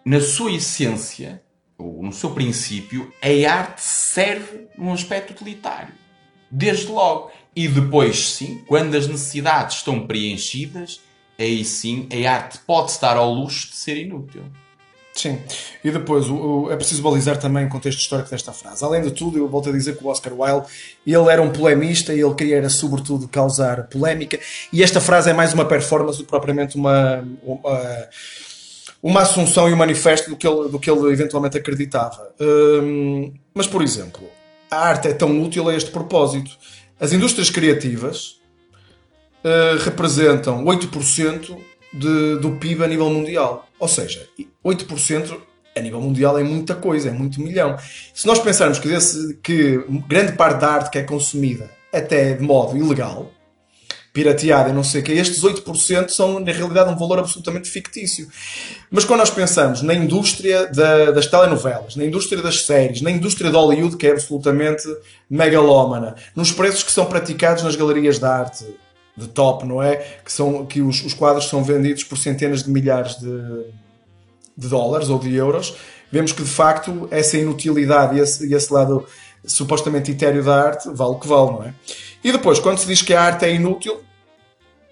na 0.05 0.19
sua 0.19 0.51
essência, 0.51 1.41
ou 1.77 2.03
no 2.03 2.11
seu 2.11 2.31
princípio, 2.31 3.11
a 3.21 3.51
arte 3.51 3.81
serve 3.81 4.67
num 4.77 4.93
aspecto 4.93 5.31
utilitário. 5.31 5.93
Desde 6.51 6.87
logo. 6.87 7.31
E 7.55 7.67
depois, 7.67 8.31
sim, 8.31 8.61
quando 8.65 8.95
as 8.95 9.07
necessidades 9.07 9.77
estão 9.77 10.07
preenchidas, 10.07 10.99
aí 11.37 11.63
sim 11.63 12.07
a 12.11 12.31
arte 12.31 12.59
pode 12.65 12.91
estar 12.91 13.15
ao 13.15 13.31
luxo 13.31 13.69
de 13.69 13.75
ser 13.75 13.97
inútil. 13.97 14.43
Sim, 15.13 15.39
e 15.83 15.91
depois 15.91 16.27
o, 16.27 16.35
o, 16.35 16.71
é 16.71 16.75
preciso 16.75 17.03
balizar 17.03 17.37
também 17.37 17.65
o 17.65 17.69
contexto 17.69 17.99
histórico 17.99 18.31
desta 18.31 18.51
frase. 18.51 18.83
Além 18.83 19.03
de 19.03 19.11
tudo, 19.11 19.37
eu 19.37 19.47
volto 19.47 19.69
a 19.69 19.71
dizer 19.71 19.95
que 19.95 20.03
o 20.03 20.07
Oscar 20.07 20.33
Wilde 20.33 20.65
ele 21.05 21.29
era 21.29 21.39
um 21.39 21.51
polemista 21.51 22.15
e 22.15 22.19
ele 22.19 22.33
queria 22.33 22.57
era, 22.57 22.69
sobretudo 22.69 23.27
causar 23.27 23.83
polémica. 23.83 24.39
E 24.71 24.81
esta 24.81 24.99
frase 24.99 25.29
é 25.29 25.33
mais 25.33 25.53
uma 25.53 25.65
performance 25.65 26.17
do 26.17 26.23
que 26.23 26.29
propriamente 26.31 26.75
uma, 26.75 27.23
uma, 27.43 28.09
uma 29.03 29.21
assunção 29.21 29.69
e 29.69 29.73
um 29.73 29.77
manifesto 29.77 30.31
do 30.31 30.35
que 30.35 30.47
ele, 30.47 30.69
do 30.69 30.79
que 30.79 30.89
ele 30.89 31.11
eventualmente 31.11 31.57
acreditava. 31.59 32.33
Hum, 32.41 33.33
mas, 33.53 33.67
por 33.67 33.83
exemplo, 33.83 34.23
a 34.71 34.77
arte 34.77 35.09
é 35.09 35.13
tão 35.13 35.43
útil 35.43 35.69
a 35.69 35.75
este 35.75 35.91
propósito. 35.91 36.57
As 37.03 37.11
indústrias 37.11 37.49
criativas 37.49 38.39
uh, 39.43 39.77
representam 39.83 40.63
8% 40.63 41.57
de, 41.93 42.37
do 42.37 42.53
PIB 42.53 42.81
a 42.81 42.87
nível 42.87 43.09
mundial. 43.09 43.67
Ou 43.77 43.89
seja, 43.89 44.25
8% 44.63 45.37
a 45.75 45.79
nível 45.81 45.99
mundial 45.99 46.39
é 46.39 46.43
muita 46.43 46.73
coisa, 46.73 47.09
é 47.09 47.11
muito 47.11 47.41
milhão. 47.41 47.75
Se 48.13 48.25
nós 48.25 48.39
pensarmos 48.39 48.79
que, 48.79 48.87
desse, 48.87 49.37
que 49.43 49.83
grande 50.07 50.31
parte 50.37 50.61
da 50.61 50.71
arte 50.71 50.91
que 50.91 50.97
é 50.97 51.03
consumida 51.03 51.69
até 51.93 52.35
de 52.35 52.41
modo 52.41 52.77
ilegal, 52.77 53.29
pirateada 54.13 54.69
e 54.69 54.73
não 54.73 54.83
sei 54.83 55.01
o 55.01 55.03
que, 55.03 55.11
estes 55.11 55.43
8% 55.43 56.09
são 56.09 56.39
na 56.39 56.51
realidade 56.51 56.91
um 56.91 56.95
valor 56.95 57.17
absolutamente 57.17 57.67
fictício. 57.67 58.27
Mas 58.91 59.03
quando 59.03 59.21
nós 59.21 59.31
pensamos 59.31 59.81
na 59.81 59.95
indústria 59.95 60.67
da, 60.67 61.09
das 61.09 61.25
telenovelas, 61.25 61.95
na 61.95 62.05
indústria 62.05 62.39
das 62.41 62.63
séries, 62.67 63.01
na 63.01 63.09
indústria 63.09 63.49
de 63.49 63.57
Hollywood, 63.57 63.97
que 63.97 64.05
é 64.05 64.11
absolutamente 64.11 64.83
megalómana, 65.27 66.15
nos 66.35 66.51
preços 66.51 66.83
que 66.83 66.91
são 66.91 67.07
praticados 67.07 67.63
nas 67.63 67.75
galerias 67.75 68.19
de 68.19 68.25
arte, 68.25 68.65
de 69.17 69.27
top, 69.27 69.65
não 69.65 69.81
é? 69.81 69.95
Que, 70.23 70.31
são, 70.31 70.63
que 70.65 70.81
os, 70.81 71.03
os 71.03 71.13
quadros 71.15 71.49
são 71.49 71.63
vendidos 71.63 72.03
por 72.03 72.17
centenas 72.17 72.63
de 72.63 72.69
milhares 72.69 73.17
de, 73.17 73.65
de 74.55 74.67
dólares 74.67 75.09
ou 75.09 75.17
de 75.17 75.33
euros, 75.33 75.75
vemos 76.11 76.31
que 76.31 76.43
de 76.43 76.49
facto 76.49 77.07
essa 77.09 77.35
inutilidade 77.35 78.17
e 78.17 78.19
esse, 78.19 78.53
esse 78.53 78.71
lado 78.71 79.07
supostamente 79.45 80.11
etéreo 80.11 80.43
da 80.43 80.55
arte 80.55 80.89
vale 80.93 81.11
o 81.11 81.19
que 81.19 81.27
vale, 81.27 81.51
não 81.51 81.63
é? 81.63 81.73
E 82.23 82.31
depois, 82.31 82.59
quando 82.59 82.77
se 82.77 82.87
diz 82.87 83.01
que 83.01 83.13
a 83.13 83.21
arte 83.21 83.45
é 83.45 83.53
inútil, 83.53 84.01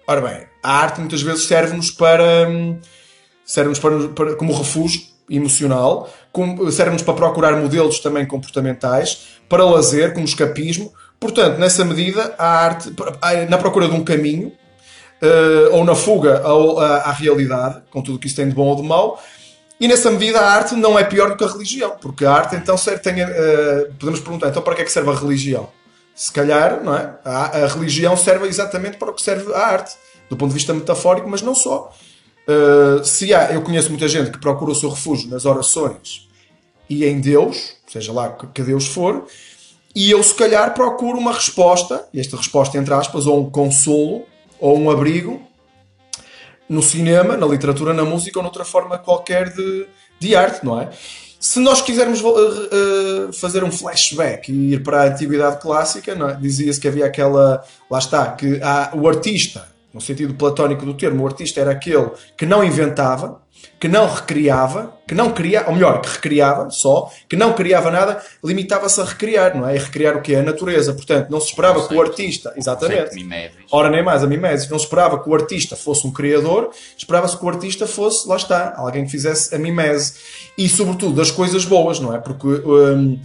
ora 0.06 0.20
bem, 0.20 0.46
a 0.62 0.78
arte 0.78 1.00
muitas 1.00 1.22
vezes 1.22 1.44
serve-nos 1.44 1.90
para, 1.90 2.48
serve-nos 3.44 3.78
para, 3.78 4.08
para, 4.08 4.36
como 4.36 4.52
refúgio 4.52 5.02
emocional, 5.30 6.10
serve-nos 6.70 7.02
para 7.02 7.14
procurar 7.14 7.56
modelos 7.56 7.98
também 8.00 8.26
comportamentais, 8.26 9.40
para 9.48 9.64
lazer, 9.64 10.12
como 10.12 10.24
escapismo, 10.24 10.92
Portanto, 11.22 11.56
nessa 11.58 11.84
medida, 11.84 12.34
a 12.36 12.48
arte, 12.48 12.92
na 13.48 13.56
procura 13.56 13.86
de 13.86 13.94
um 13.94 14.02
caminho, 14.02 14.48
uh, 14.48 15.76
ou 15.76 15.84
na 15.84 15.94
fuga 15.94 16.42
à, 16.44 17.12
realidade, 17.12 17.80
com 17.92 18.02
tudo 18.02 18.16
o 18.16 18.18
que 18.18 18.26
isso 18.26 18.34
tem 18.34 18.48
de 18.48 18.54
bom 18.56 18.66
ou 18.66 18.74
de 18.74 18.82
mau, 18.82 19.22
e 19.82 19.88
nessa 19.88 20.12
medida 20.12 20.38
a 20.38 20.48
arte 20.48 20.76
não 20.76 20.96
é 20.96 21.02
pior 21.02 21.28
do 21.28 21.36
que 21.36 21.42
a 21.42 21.48
religião, 21.48 21.96
porque 22.00 22.24
a 22.24 22.32
arte 22.32 22.54
então 22.54 22.78
serve, 22.78 23.00
tem, 23.00 23.14
uh, 23.14 23.92
podemos 23.98 24.20
perguntar, 24.20 24.48
então 24.48 24.62
para 24.62 24.76
que 24.76 24.82
é 24.82 24.84
que 24.84 24.92
serve 24.92 25.10
a 25.10 25.14
religião? 25.14 25.68
Se 26.14 26.30
calhar, 26.30 26.84
não 26.84 26.94
é? 26.94 27.18
A, 27.24 27.64
a, 27.64 27.66
religião 27.66 28.16
serve 28.16 28.46
exatamente 28.46 28.96
para 28.96 29.10
o 29.10 29.12
que 29.12 29.20
serve 29.20 29.52
a 29.52 29.58
arte, 29.58 29.96
do 30.30 30.36
ponto 30.36 30.50
de 30.50 30.54
vista 30.54 30.72
metafórico, 30.72 31.28
mas 31.28 31.42
não 31.42 31.52
só. 31.52 31.92
Uh, 32.46 33.04
se 33.04 33.34
há, 33.34 33.50
eu 33.52 33.62
conheço 33.62 33.88
muita 33.88 34.06
gente 34.06 34.30
que 34.30 34.38
procura 34.38 34.70
o 34.70 34.74
seu 34.76 34.88
refúgio 34.88 35.28
nas 35.28 35.44
orações 35.46 36.28
e 36.88 37.04
em 37.04 37.20
Deus, 37.20 37.74
seja 37.88 38.12
lá 38.12 38.36
que 38.54 38.62
Deus 38.62 38.86
for, 38.86 39.26
e 39.96 40.12
eu, 40.12 40.22
se 40.22 40.34
calhar, 40.34 40.74
procuro 40.74 41.18
uma 41.18 41.32
resposta, 41.32 42.06
e 42.14 42.20
esta 42.20 42.36
resposta 42.36 42.78
entre 42.78 42.94
aspas, 42.94 43.26
ou 43.26 43.40
um 43.40 43.50
consolo, 43.50 44.26
ou 44.60 44.78
um 44.78 44.88
abrigo, 44.88 45.42
no 46.68 46.82
cinema, 46.82 47.36
na 47.36 47.46
literatura, 47.46 47.92
na 47.92 48.04
música 48.04 48.38
ou 48.38 48.42
noutra 48.42 48.64
forma 48.64 48.98
qualquer 48.98 49.52
de, 49.52 49.86
de 50.18 50.34
arte, 50.34 50.64
não 50.64 50.80
é? 50.80 50.88
Se 51.42 51.58
nós 51.58 51.80
quisermos 51.80 52.20
uh, 52.22 53.32
fazer 53.32 53.64
um 53.64 53.72
flashback 53.72 54.52
e 54.52 54.74
ir 54.74 54.82
para 54.84 55.02
a 55.02 55.06
antiguidade 55.06 55.60
clássica, 55.60 56.12
é? 56.12 56.34
dizia-se 56.40 56.80
que 56.80 56.86
havia 56.86 57.04
aquela. 57.04 57.64
Lá 57.90 57.98
está, 57.98 58.30
que 58.30 58.60
há, 58.62 58.92
o 58.94 59.08
artista, 59.08 59.66
no 59.92 60.00
sentido 60.00 60.34
platónico 60.34 60.86
do 60.86 60.94
termo, 60.94 61.24
o 61.24 61.26
artista 61.26 61.60
era 61.60 61.72
aquele 61.72 62.10
que 62.38 62.46
não 62.46 62.62
inventava, 62.62 63.41
que 63.78 63.88
não 63.88 64.06
recriava, 64.06 64.94
que 65.08 65.14
não 65.14 65.32
criava, 65.32 65.68
ou 65.68 65.74
melhor, 65.74 66.00
que 66.00 66.08
recriava 66.08 66.70
só, 66.70 67.10
que 67.28 67.34
não 67.34 67.52
criava 67.52 67.90
nada, 67.90 68.22
limitava-se 68.42 69.00
a 69.00 69.04
recriar, 69.04 69.56
não 69.56 69.68
é? 69.68 69.74
E 69.74 69.78
recriar 69.78 70.16
o 70.16 70.22
que 70.22 70.34
é 70.34 70.38
a 70.38 70.42
natureza. 70.42 70.94
Portanto, 70.94 71.30
não 71.30 71.40
se 71.40 71.48
esperava 71.48 71.88
que 71.88 71.94
o 71.94 72.00
artista, 72.00 72.52
exatamente, 72.56 73.10
ora 73.72 73.90
nem 73.90 74.02
mais 74.02 74.22
a 74.22 74.26
mimesis, 74.26 74.68
não 74.68 74.78
se 74.78 74.84
esperava 74.84 75.20
que 75.22 75.28
o 75.28 75.34
artista 75.34 75.74
fosse 75.74 76.06
um 76.06 76.12
criador, 76.12 76.70
esperava-se 76.96 77.36
que 77.36 77.44
o 77.44 77.48
artista 77.48 77.86
fosse, 77.86 78.28
lá 78.28 78.36
está, 78.36 78.74
alguém 78.76 79.04
que 79.04 79.10
fizesse 79.10 79.54
a 79.54 79.58
mimese. 79.58 80.14
E 80.56 80.68
sobretudo 80.68 81.16
das 81.16 81.30
coisas 81.30 81.64
boas, 81.64 81.98
não 81.98 82.14
é? 82.14 82.18
Porque 82.18 82.46
um, 82.46 83.18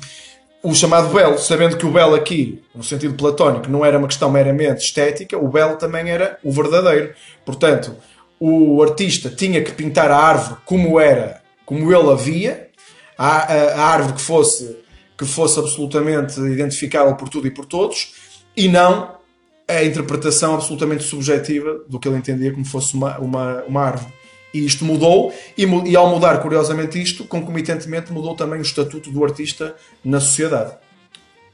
o 0.63 0.73
chamado 0.73 1.13
belo, 1.13 1.37
sabendo 1.37 1.77
que 1.77 1.85
o 1.85 1.91
belo 1.91 2.15
aqui, 2.15 2.63
no 2.73 2.83
sentido 2.83 3.13
platónico, 3.13 3.69
não 3.69 3.85
era 3.85 3.97
uma 3.97 4.07
questão 4.07 4.29
meramente 4.29 4.83
estética, 4.83 5.37
o 5.37 5.47
belo 5.47 5.75
também 5.75 6.09
era 6.09 6.37
o 6.43 6.51
verdadeiro. 6.51 7.13
Portanto, 7.45 7.95
o 8.39 8.81
artista 8.83 9.29
tinha 9.29 9.63
que 9.63 9.71
pintar 9.71 10.11
a 10.11 10.17
árvore 10.17 10.61
como 10.65 10.99
era, 10.99 11.41
como 11.65 11.93
ele 11.93 12.11
havia, 12.11 12.69
a, 13.17 13.27
a, 13.27 13.73
a 13.75 13.85
árvore 13.85 14.13
que 14.13 14.21
fosse, 14.21 14.77
que 15.17 15.25
fosse 15.25 15.59
absolutamente 15.59 16.39
identificável 16.39 17.15
por 17.15 17.29
tudo 17.29 17.47
e 17.47 17.51
por 17.51 17.65
todos, 17.65 18.13
e 18.55 18.67
não 18.67 19.17
a 19.67 19.83
interpretação 19.83 20.53
absolutamente 20.53 21.03
subjetiva 21.03 21.83
do 21.89 21.99
que 21.99 22.07
ele 22.07 22.17
entendia 22.17 22.51
como 22.51 22.65
fosse 22.65 22.93
uma, 22.93 23.17
uma, 23.17 23.63
uma 23.63 23.81
árvore. 23.81 24.13
E 24.53 24.65
isto 24.65 24.85
mudou, 24.85 25.33
e, 25.57 25.65
e, 25.65 25.95
ao 25.95 26.09
mudar, 26.09 26.41
curiosamente, 26.41 27.01
isto, 27.01 27.25
concomitantemente 27.25 28.13
mudou 28.13 28.33
também 28.33 28.59
o 28.59 28.61
estatuto 28.61 29.11
do 29.11 29.23
artista 29.25 29.75
na 30.03 30.21
sociedade. 30.21 30.71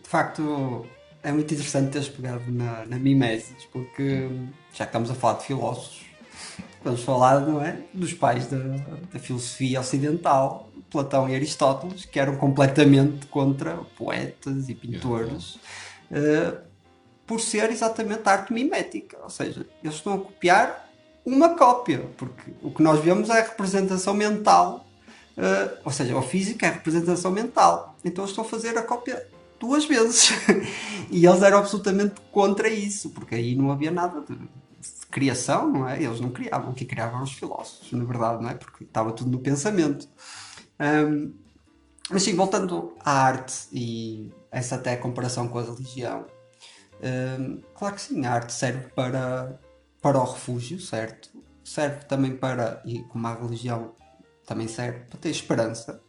De 0.01 0.07
facto, 0.07 0.85
é 1.23 1.31
muito 1.31 1.51
interessante 1.51 1.91
teres 1.91 2.07
pegado 2.07 2.43
na, 2.47 2.85
na 2.85 2.97
Mimesis, 2.97 3.65
porque 3.71 4.29
já 4.73 4.85
que 4.85 4.89
estamos 4.89 5.09
a 5.09 5.15
falar 5.15 5.39
de 5.39 5.45
filósofos, 5.45 6.01
Vamos 6.83 7.03
falar, 7.03 7.39
não 7.41 7.61
é? 7.61 7.79
Dos 7.93 8.13
pais 8.13 8.47
da, 8.47 8.57
da 8.57 9.19
filosofia 9.19 9.79
ocidental, 9.79 10.69
Platão 10.89 11.29
e 11.29 11.35
Aristóteles, 11.35 12.05
que 12.05 12.19
eram 12.19 12.35
completamente 12.35 13.25
contra 13.27 13.77
poetas 13.97 14.69
e 14.69 14.75
pintores, 14.75 15.55
uh, 16.11 16.57
por 17.25 17.39
ser 17.39 17.71
exatamente 17.71 18.27
arte 18.27 18.51
mimética. 18.51 19.17
Ou 19.23 19.29
seja, 19.29 19.65
eles 19.83 19.95
estão 19.95 20.15
a 20.15 20.17
copiar 20.17 20.89
uma 21.25 21.55
cópia, 21.55 22.05
porque 22.17 22.51
o 22.61 22.69
que 22.69 22.83
nós 22.83 22.99
vemos 22.99 23.29
é 23.29 23.39
a 23.39 23.43
representação 23.43 24.13
mental 24.13 24.85
Uh, 25.35 25.77
ou 25.83 25.91
seja, 25.91 26.15
o 26.15 26.21
físico 26.21 26.63
é 26.63 26.67
a 26.67 26.71
representação 26.73 27.31
mental. 27.31 27.95
Então 28.05 28.23
eu 28.23 28.29
estou 28.29 28.43
a 28.43 28.47
fazer 28.47 28.77
a 28.77 28.83
cópia 28.83 29.27
duas 29.59 29.85
vezes. 29.85 30.31
e 31.09 31.25
eles 31.25 31.41
eram 31.41 31.59
absolutamente 31.59 32.15
contra 32.31 32.69
isso, 32.69 33.09
porque 33.09 33.35
aí 33.35 33.55
não 33.55 33.71
havia 33.71 33.91
nada 33.91 34.21
de, 34.21 34.37
criação, 35.13 35.71
não 35.71 35.87
é? 35.87 36.01
Eles 36.01 36.19
não 36.19 36.31
criavam, 36.31 36.73
que 36.73 36.83
criavam 36.83 37.21
os 37.21 37.31
filósofos, 37.31 37.91
na 37.91 38.03
verdade, 38.03 38.41
não 38.41 38.49
é? 38.49 38.55
Porque 38.55 38.83
estava 38.83 39.13
tudo 39.13 39.29
no 39.29 39.39
pensamento. 39.39 40.09
Um, 40.79 41.31
mas 42.09 42.23
sim, 42.23 42.35
voltando 42.35 42.93
à 42.99 43.11
arte 43.11 43.67
e 43.71 44.31
essa 44.51 44.75
até 44.75 44.97
comparação 44.97 45.47
com 45.47 45.59
a 45.59 45.63
religião, 45.63 46.25
um, 47.39 47.61
claro 47.75 47.95
que 47.95 48.01
sim, 48.01 48.25
a 48.25 48.33
arte 48.33 48.53
serve 48.53 48.87
para, 48.89 49.59
para 50.01 50.19
o 50.19 50.23
refúgio, 50.25 50.79
certo? 50.79 51.29
Serve 51.63 52.05
também 52.05 52.35
para, 52.35 52.81
e 52.83 53.03
como 53.03 53.27
a 53.27 53.35
religião 53.35 53.93
também 54.47 54.67
serve 54.67 55.01
para 55.01 55.19
ter 55.19 55.29
esperança. 55.29 56.01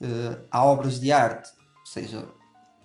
Uh, 0.00 0.44
há 0.50 0.64
obras 0.64 0.98
de 0.98 1.12
arte, 1.12 1.50
seja 1.84 2.26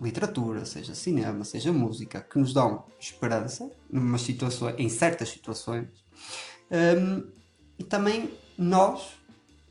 literatura, 0.01 0.65
seja 0.65 0.95
cinema, 0.95 1.43
seja 1.43 1.71
música, 1.73 2.21
que 2.21 2.39
nos 2.39 2.53
dão 2.53 2.85
esperança 2.99 3.69
numa 3.89 4.17
situação, 4.17 4.73
em 4.77 4.89
certas 4.89 5.29
situações. 5.29 5.87
Um, 6.71 7.27
e 7.77 7.83
também 7.83 8.31
nós, 8.57 9.13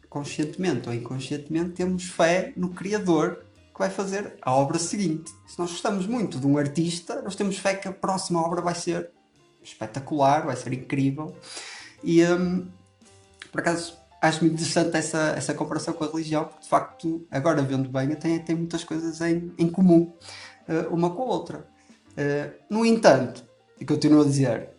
conscientemente 0.08 0.88
ou 0.88 0.94
inconscientemente, 0.94 1.70
temos 1.73 2.04
fé 2.04 2.52
no 2.56 2.70
Criador 2.70 3.44
que 3.73 3.78
vai 3.78 3.90
fazer 3.90 4.37
a 4.42 4.52
obra 4.52 4.78
seguinte. 4.78 5.30
Se 5.47 5.58
nós 5.58 5.70
gostamos 5.70 6.06
muito 6.06 6.38
de 6.38 6.47
um 6.47 6.58
artista, 6.58 7.23
nós 7.23 7.37
temos 7.37 7.58
fé 7.58 7.75
que 7.75 7.87
a 7.87 7.92
próxima 7.92 8.40
obra 8.40 8.61
vai 8.61 8.75
ser 8.75 9.11
espetacular, 9.62 10.47
vai 10.47 10.56
ser 10.56 10.73
incrível. 10.73 11.37
E 12.02 12.25
um, 12.25 12.68
por 13.52 13.61
acaso 13.61 13.97
acho 14.20 14.40
muito 14.40 14.54
interessante 14.54 14.96
essa, 14.96 15.34
essa 15.37 15.54
comparação 15.54 15.94
com 15.94 16.04
a 16.04 16.08
religião, 16.08 16.44
porque 16.44 16.62
de 16.62 16.68
facto, 16.68 17.26
agora 17.30 17.62
vendo 17.62 17.88
bem, 17.88 18.14
tem, 18.16 18.38
tem 18.38 18.56
muitas 18.56 18.84
coisas 18.84 19.20
em, 19.20 19.52
em 19.58 19.68
comum 19.68 20.12
uh, 20.68 20.94
uma 20.94 21.10
com 21.10 21.22
a 21.22 21.26
outra. 21.26 21.68
Uh, 22.12 22.52
no 22.68 22.84
entanto, 22.84 23.44
e 23.80 23.84
continuo 23.84 24.22
a 24.22 24.25
dizer, 24.25 24.70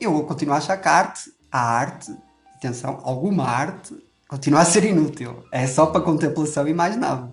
eu 0.00 0.12
vou 0.12 0.24
continuar 0.24 0.56
a 0.56 0.58
achar 0.58 0.76
que 0.76 0.88
a 0.88 0.92
arte, 0.92 1.32
a 1.50 1.60
arte, 1.60 2.16
atenção, 2.56 3.00
alguma 3.04 3.44
arte, 3.44 3.96
continua 4.28 4.60
a 4.60 4.64
ser 4.64 4.84
inútil. 4.84 5.44
É 5.52 5.66
só 5.66 5.86
para 5.86 6.00
contemplação 6.00 6.66
e 6.66 6.74
mais 6.74 6.96
nada. 6.96 7.32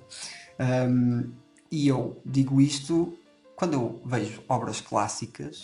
Um, 0.59 1.31
e 1.71 1.87
eu 1.87 2.21
digo 2.25 2.61
isto 2.61 3.17
quando 3.55 3.73
eu 3.73 4.01
vejo 4.05 4.43
obras 4.47 4.81
clássicas, 4.81 5.63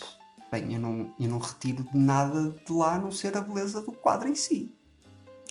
bem, 0.50 0.74
eu 0.74 0.80
não, 0.80 1.14
eu 1.18 1.28
não 1.28 1.38
retiro 1.38 1.84
de 1.84 1.96
nada 1.96 2.50
de 2.50 2.72
lá 2.72 2.94
a 2.94 2.98
não 2.98 3.12
ser 3.12 3.36
a 3.36 3.40
beleza 3.40 3.80
do 3.82 3.92
quadro 3.92 4.28
em 4.28 4.34
si. 4.34 4.74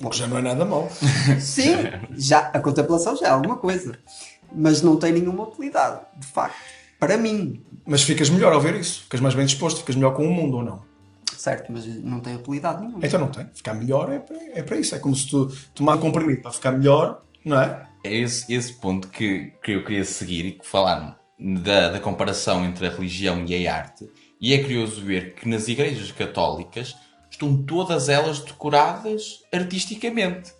Bom, 0.01 0.11
já 0.11 0.27
não 0.27 0.37
é 0.37 0.41
nada 0.41 0.65
mau. 0.65 0.89
Sim, 1.39 1.75
já, 2.11 2.39
a 2.39 2.59
contemplação 2.59 3.15
já 3.15 3.27
é 3.27 3.29
alguma 3.29 3.57
coisa. 3.57 3.97
Mas 4.55 4.81
não 4.81 4.97
tem 4.97 5.13
nenhuma 5.13 5.43
utilidade, 5.43 6.01
de 6.17 6.27
facto. 6.27 6.57
Para 6.99 7.17
mim. 7.17 7.61
Mas 7.85 8.03
ficas 8.03 8.29
melhor 8.29 8.53
ao 8.53 8.61
ver 8.61 8.75
isso. 8.75 9.03
Ficas 9.03 9.19
mais 9.19 9.35
bem 9.35 9.45
disposto, 9.45 9.79
ficas 9.79 9.95
melhor 9.95 10.13
com 10.13 10.25
o 10.25 10.31
mundo 10.31 10.57
ou 10.57 10.63
não? 10.63 10.81
Certo, 11.37 11.71
mas 11.71 11.85
não 11.85 12.19
tem 12.19 12.35
utilidade 12.35 12.81
nenhuma. 12.81 13.05
Então 13.05 13.19
não 13.19 13.27
tem. 13.27 13.45
Ficar 13.53 13.73
melhor 13.73 14.11
é 14.11 14.19
para, 14.19 14.37
é 14.53 14.63
para 14.63 14.77
isso. 14.77 14.95
É 14.95 14.99
como 14.99 15.15
se 15.15 15.27
tu 15.29 15.51
tomar 15.75 15.97
comprimido 15.97 16.41
para 16.41 16.51
ficar 16.51 16.71
melhor, 16.71 17.21
não 17.43 17.59
é? 17.59 17.85
É 18.03 18.15
esse, 18.15 18.53
esse 18.53 18.73
ponto 18.73 19.09
que, 19.09 19.51
que 19.61 19.73
eu 19.73 19.83
queria 19.83 20.05
seguir 20.05 20.45
e 20.45 20.51
que 20.53 20.65
falaram 20.65 21.15
da, 21.37 21.89
da 21.89 21.99
comparação 21.99 22.63
entre 22.63 22.87
a 22.87 22.89
religião 22.89 23.43
e 23.45 23.67
a 23.67 23.75
arte. 23.75 24.09
E 24.39 24.53
é 24.53 24.59
curioso 24.59 25.01
ver 25.03 25.35
que 25.35 25.47
nas 25.47 25.67
igrejas 25.67 26.11
católicas 26.11 26.95
estão 27.33 27.61
todas 27.63 28.09
elas 28.09 28.39
decoradas 28.39 29.43
artisticamente. 29.51 30.53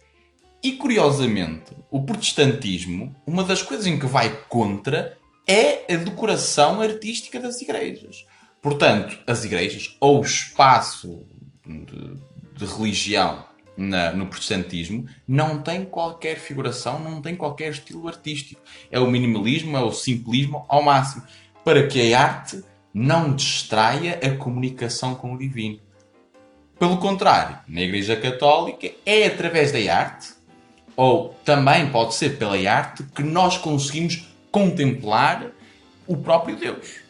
E 0.61 0.73
curiosamente, 0.73 1.71
o 1.91 2.03
protestantismo, 2.03 3.15
uma 3.25 3.43
das 3.43 3.61
coisas 3.61 3.85
em 3.85 3.99
que 3.99 4.05
vai 4.05 4.29
contra 4.47 5.17
é 5.47 5.93
a 5.93 5.97
decoração 5.97 6.81
artística 6.81 7.39
das 7.39 7.61
igrejas. 7.61 8.25
Portanto, 8.61 9.19
as 9.27 9.43
igrejas, 9.43 9.95
ou 9.99 10.19
o 10.19 10.23
espaço 10.23 11.25
de, 11.65 12.15
de 12.55 12.65
religião 12.65 13.45
na, 13.75 14.13
no 14.13 14.27
protestantismo, 14.27 15.05
não 15.27 15.61
tem 15.61 15.83
qualquer 15.83 16.39
figuração, 16.39 16.97
não 16.97 17.21
tem 17.21 17.35
qualquer 17.35 17.71
estilo 17.71 18.07
artístico. 18.07 18.61
É 18.89 18.99
o 18.99 19.11
minimalismo, 19.11 19.75
é 19.75 19.81
o 19.81 19.91
simplismo 19.91 20.65
ao 20.69 20.81
máximo, 20.81 21.23
para 21.65 21.87
que 21.87 22.13
a 22.13 22.21
arte 22.21 22.63
não 22.93 23.35
distraia 23.35 24.19
a 24.23 24.37
comunicação 24.37 25.13
com 25.13 25.33
o 25.33 25.37
divino. 25.37 25.79
Pelo 26.79 26.97
contrário, 26.97 27.57
na 27.67 27.81
Igreja 27.81 28.15
Católica 28.15 28.89
é 29.05 29.25
através 29.25 29.71
da 29.71 29.79
arte, 29.93 30.29
ou 30.95 31.35
também 31.45 31.89
pode 31.89 32.13
ser 32.15 32.37
pela 32.37 32.57
arte, 32.69 33.03
que 33.15 33.23
nós 33.23 33.57
conseguimos 33.57 34.27
contemplar 34.51 35.47
o 36.07 36.17
próprio 36.17 36.55
Deus. 36.55 37.01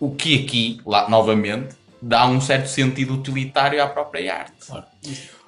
O 0.00 0.10
que 0.10 0.44
aqui, 0.44 0.80
lá, 0.84 1.08
novamente, 1.08 1.76
dá 2.00 2.26
um 2.26 2.40
certo 2.40 2.68
sentido 2.68 3.14
utilitário 3.14 3.82
à 3.82 3.86
própria 3.86 4.34
arte. 4.34 4.66
Claro. 4.66 4.84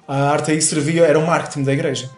A 0.07 0.31
arte 0.31 0.51
aí 0.51 0.61
servia, 0.61 1.03
era 1.03 1.19
o 1.19 1.27
marketing 1.27 1.63
da 1.63 1.73
igreja. 1.73 2.09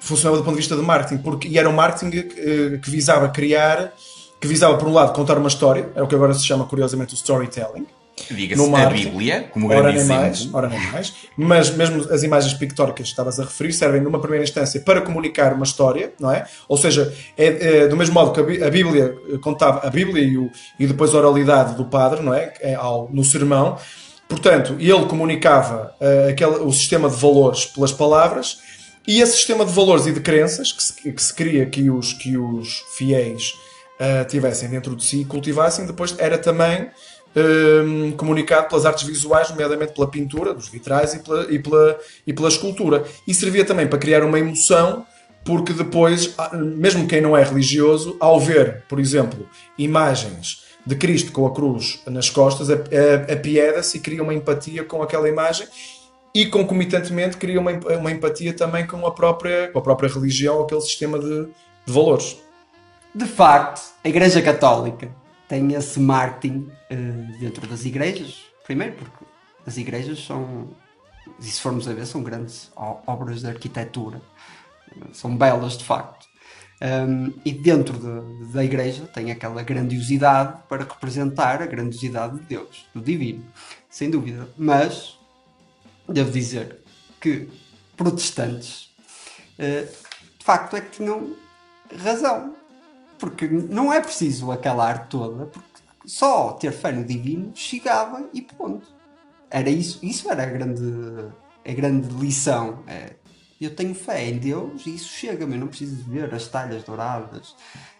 Funcionava 0.00 0.38
do 0.38 0.44
ponto 0.44 0.54
de 0.54 0.60
vista 0.60 0.76
de 0.76 0.82
marketing, 0.82 1.22
porque, 1.22 1.48
e 1.48 1.58
era 1.58 1.68
um 1.68 1.72
marketing 1.72 2.10
que, 2.10 2.18
eh, 2.18 2.78
que 2.78 2.90
visava 2.90 3.28
criar, 3.28 3.92
que 4.40 4.48
visava, 4.48 4.76
por 4.76 4.88
um 4.88 4.92
lado, 4.92 5.14
contar 5.14 5.38
uma 5.38 5.48
história, 5.48 5.90
é 5.94 6.02
o 6.02 6.06
que 6.06 6.14
agora 6.14 6.34
se 6.34 6.44
chama, 6.44 6.66
curiosamente, 6.66 7.14
o 7.14 7.16
storytelling, 7.16 7.86
Diga-se 8.30 8.74
a 8.74 8.86
Bíblia, 8.86 9.50
como 9.52 9.68
ora 9.68 9.92
nem 9.92 10.04
mais, 10.04 10.48
ora 10.52 10.68
nem 10.68 10.80
mais. 10.90 11.14
Mas 11.36 11.70
mesmo 11.70 12.10
as 12.10 12.22
imagens 12.22 12.54
pictóricas 12.54 13.04
que 13.04 13.10
estavas 13.10 13.38
a 13.38 13.44
referir 13.44 13.74
servem 13.74 14.00
numa 14.00 14.18
primeira 14.18 14.42
instância 14.42 14.80
para 14.80 15.02
comunicar 15.02 15.52
uma 15.52 15.64
história, 15.64 16.12
não 16.18 16.32
é? 16.32 16.46
Ou 16.66 16.78
seja, 16.78 17.14
é, 17.36 17.82
é 17.82 17.88
do 17.88 17.96
mesmo 17.96 18.14
modo 18.14 18.32
que 18.32 18.64
a 18.64 18.70
Bíblia 18.70 19.14
contava 19.42 19.86
a 19.86 19.90
Bíblia 19.90 20.24
e, 20.24 20.38
o, 20.38 20.50
e 20.80 20.86
depois 20.86 21.14
a 21.14 21.18
oralidade 21.18 21.74
do 21.76 21.84
padre, 21.84 22.22
não 22.22 22.32
é? 22.32 22.54
é 22.60 22.74
ao, 22.74 23.08
no 23.12 23.22
sermão. 23.22 23.78
Portanto, 24.26 24.76
ele 24.80 25.04
comunicava 25.06 25.94
uh, 26.00 26.30
aquele, 26.30 26.56
o 26.56 26.72
sistema 26.72 27.08
de 27.08 27.16
valores 27.16 27.66
pelas 27.66 27.92
palavras 27.92 28.58
e 29.06 29.20
esse 29.20 29.36
sistema 29.36 29.64
de 29.64 29.72
valores 29.72 30.06
e 30.06 30.12
de 30.12 30.20
crenças 30.20 30.72
que 30.72 30.82
se, 30.82 31.12
que 31.12 31.22
se 31.22 31.32
queria 31.32 31.66
que 31.66 31.90
os, 31.90 32.12
que 32.14 32.36
os 32.36 32.82
fiéis 32.96 33.52
uh, 34.00 34.24
tivessem 34.26 34.68
dentro 34.68 34.96
de 34.96 35.04
si 35.04 35.20
e 35.20 35.24
cultivassem, 35.24 35.86
depois 35.86 36.14
era 36.18 36.38
também 36.38 36.88
um, 37.36 38.12
comunicado 38.12 38.68
pelas 38.68 38.86
artes 38.86 39.06
visuais, 39.06 39.50
nomeadamente 39.50 39.92
pela 39.92 40.08
pintura, 40.08 40.54
dos 40.54 40.68
vitrais 40.68 41.14
e 41.14 41.18
pela, 41.18 41.52
e, 41.52 41.58
pela, 41.58 41.98
e 42.26 42.32
pela 42.32 42.48
escultura. 42.48 43.04
E 43.26 43.34
servia 43.34 43.64
também 43.64 43.86
para 43.86 43.98
criar 43.98 44.24
uma 44.24 44.38
emoção, 44.38 45.06
porque 45.44 45.72
depois, 45.72 46.34
ah, 46.38 46.56
mesmo 46.56 47.06
quem 47.06 47.20
não 47.20 47.36
é 47.36 47.42
religioso, 47.42 48.16
ao 48.18 48.40
ver, 48.40 48.84
por 48.88 48.98
exemplo, 48.98 49.48
imagens 49.76 50.64
de 50.84 50.94
Cristo 50.94 51.32
com 51.32 51.46
a 51.46 51.52
cruz 51.52 52.00
nas 52.06 52.30
costas, 52.30 52.68
apieda-se 52.70 53.98
e 53.98 54.00
cria 54.00 54.22
uma 54.22 54.32
empatia 54.32 54.84
com 54.84 55.02
aquela 55.02 55.28
imagem 55.28 55.66
e 56.32 56.46
concomitantemente 56.46 57.36
cria 57.36 57.58
uma, 57.58 57.72
uma 57.72 58.10
empatia 58.12 58.52
também 58.52 58.86
com 58.86 59.04
a 59.04 59.10
própria, 59.10 59.68
com 59.72 59.78
a 59.78 59.82
própria 59.82 60.08
religião, 60.08 60.62
aquele 60.62 60.80
sistema 60.80 61.18
de, 61.18 61.46
de 61.84 61.92
valores. 61.92 62.36
De 63.14 63.24
facto, 63.24 63.80
a 64.04 64.08
Igreja 64.08 64.40
Católica 64.42 65.10
tem 65.48 65.72
esse 65.74 66.00
marketing 66.00 66.70
uh, 66.90 67.38
dentro 67.38 67.66
das 67.66 67.84
igrejas. 67.84 68.44
Primeiro, 68.64 68.94
porque 68.94 69.24
as 69.66 69.76
igrejas 69.76 70.24
são, 70.24 70.68
e 71.40 71.44
se 71.44 71.60
formos 71.60 71.88
a 71.88 71.92
ver, 71.92 72.06
são 72.06 72.22
grandes 72.22 72.70
obras 72.74 73.40
de 73.40 73.48
arquitetura, 73.48 74.20
são 75.12 75.36
belas 75.36 75.76
de 75.76 75.84
facto. 75.84 76.26
Um, 76.82 77.32
e 77.42 77.52
dentro 77.52 77.98
de, 77.98 78.52
da 78.52 78.62
igreja 78.62 79.06
tem 79.06 79.30
aquela 79.30 79.62
grandiosidade 79.62 80.60
para 80.68 80.84
representar 80.84 81.62
a 81.62 81.66
grandiosidade 81.66 82.38
de 82.38 82.42
Deus, 82.42 82.86
do 82.94 83.00
divino, 83.00 83.44
sem 83.88 84.10
dúvida. 84.10 84.48
Mas 84.58 85.18
devo 86.06 86.30
dizer 86.30 86.80
que 87.20 87.48
protestantes 87.96 88.94
uh, 89.58 89.86
de 90.38 90.44
facto 90.44 90.76
é 90.76 90.80
que 90.82 90.98
tinham 90.98 91.34
razão 92.02 92.54
porque 93.18 93.46
não 93.48 93.92
é 93.92 94.00
preciso 94.00 94.50
aquela 94.50 94.86
arte 94.86 95.08
toda, 95.10 95.46
porque 95.46 95.68
só 96.06 96.52
ter 96.52 96.72
fé 96.72 96.92
no 96.92 97.04
divino 97.04 97.52
chegava 97.54 98.28
e 98.32 98.40
ponto. 98.40 98.86
Era 99.50 99.70
isso, 99.70 99.98
isso 100.02 100.30
era 100.30 100.42
a 100.42 100.46
grande, 100.46 101.32
a 101.64 101.72
grande 101.72 102.08
lição. 102.14 102.82
É, 102.86 103.14
eu 103.60 103.74
tenho 103.74 103.94
fé 103.94 104.28
em 104.28 104.38
Deus 104.38 104.86
e 104.86 104.94
isso 104.94 105.08
chega-me. 105.08 105.54
Eu 105.54 105.60
não 105.60 105.68
preciso 105.68 105.96
de 105.96 106.10
ver 106.10 106.32
as 106.34 106.48
talhas 106.48 106.84
douradas, 106.84 107.54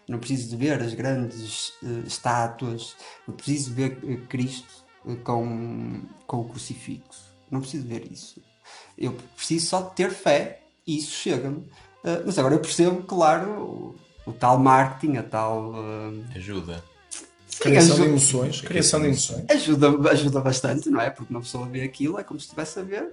não 0.08 0.18
preciso 0.18 0.50
de 0.50 0.56
ver 0.56 0.80
as 0.80 0.94
grandes 0.94 1.70
uh, 1.82 2.06
estátuas, 2.06 2.96
não 3.26 3.34
preciso 3.34 3.70
de 3.70 3.76
ver 3.76 3.98
uh, 4.04 4.26
Cristo 4.26 4.84
uh, 5.04 5.16
com, 5.16 6.02
com 6.26 6.40
o 6.40 6.48
crucifixo. 6.48 7.24
Não 7.50 7.60
preciso 7.60 7.86
ver 7.86 8.10
isso. 8.10 8.42
Eu 8.98 9.16
preciso 9.34 9.66
só 9.66 9.82
ter 9.82 10.10
fé 10.10 10.62
e 10.86 10.98
isso 10.98 11.12
chega-me. 11.12 11.68
mas 12.24 12.38
agora 12.38 12.54
eu 12.54 12.60
percebo, 12.60 13.02
claro, 13.04 13.94
o 14.26 14.32
tal 14.32 14.58
marketing, 14.58 15.16
a 15.16 15.22
tal. 15.22 15.72
Uh... 15.72 16.24
Ajuda. 16.34 16.84
Sim, 17.48 17.62
criação 17.62 17.94
ajuda, 17.94 18.02
de 18.02 18.08
emoções. 18.10 18.60
Criação 18.60 19.00
de 19.00 19.06
emoções. 19.06 19.44
Ajuda, 19.48 20.10
ajuda 20.10 20.40
bastante, 20.40 20.90
não 20.90 21.00
é? 21.00 21.08
Porque 21.08 21.32
uma 21.32 21.40
pessoa 21.40 21.66
vê 21.66 21.82
aquilo, 21.82 22.18
é 22.18 22.24
como 22.24 22.38
se 22.38 22.46
estivesse 22.46 22.78
a 22.78 22.82
ver 22.82 23.08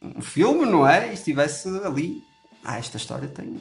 um 0.00 0.20
filme, 0.20 0.66
não 0.66 0.86
é? 0.86 1.10
E 1.10 1.14
estivesse 1.14 1.68
ali 1.84 2.22
ah, 2.64 2.78
esta 2.78 2.96
história 2.96 3.28
tem 3.28 3.58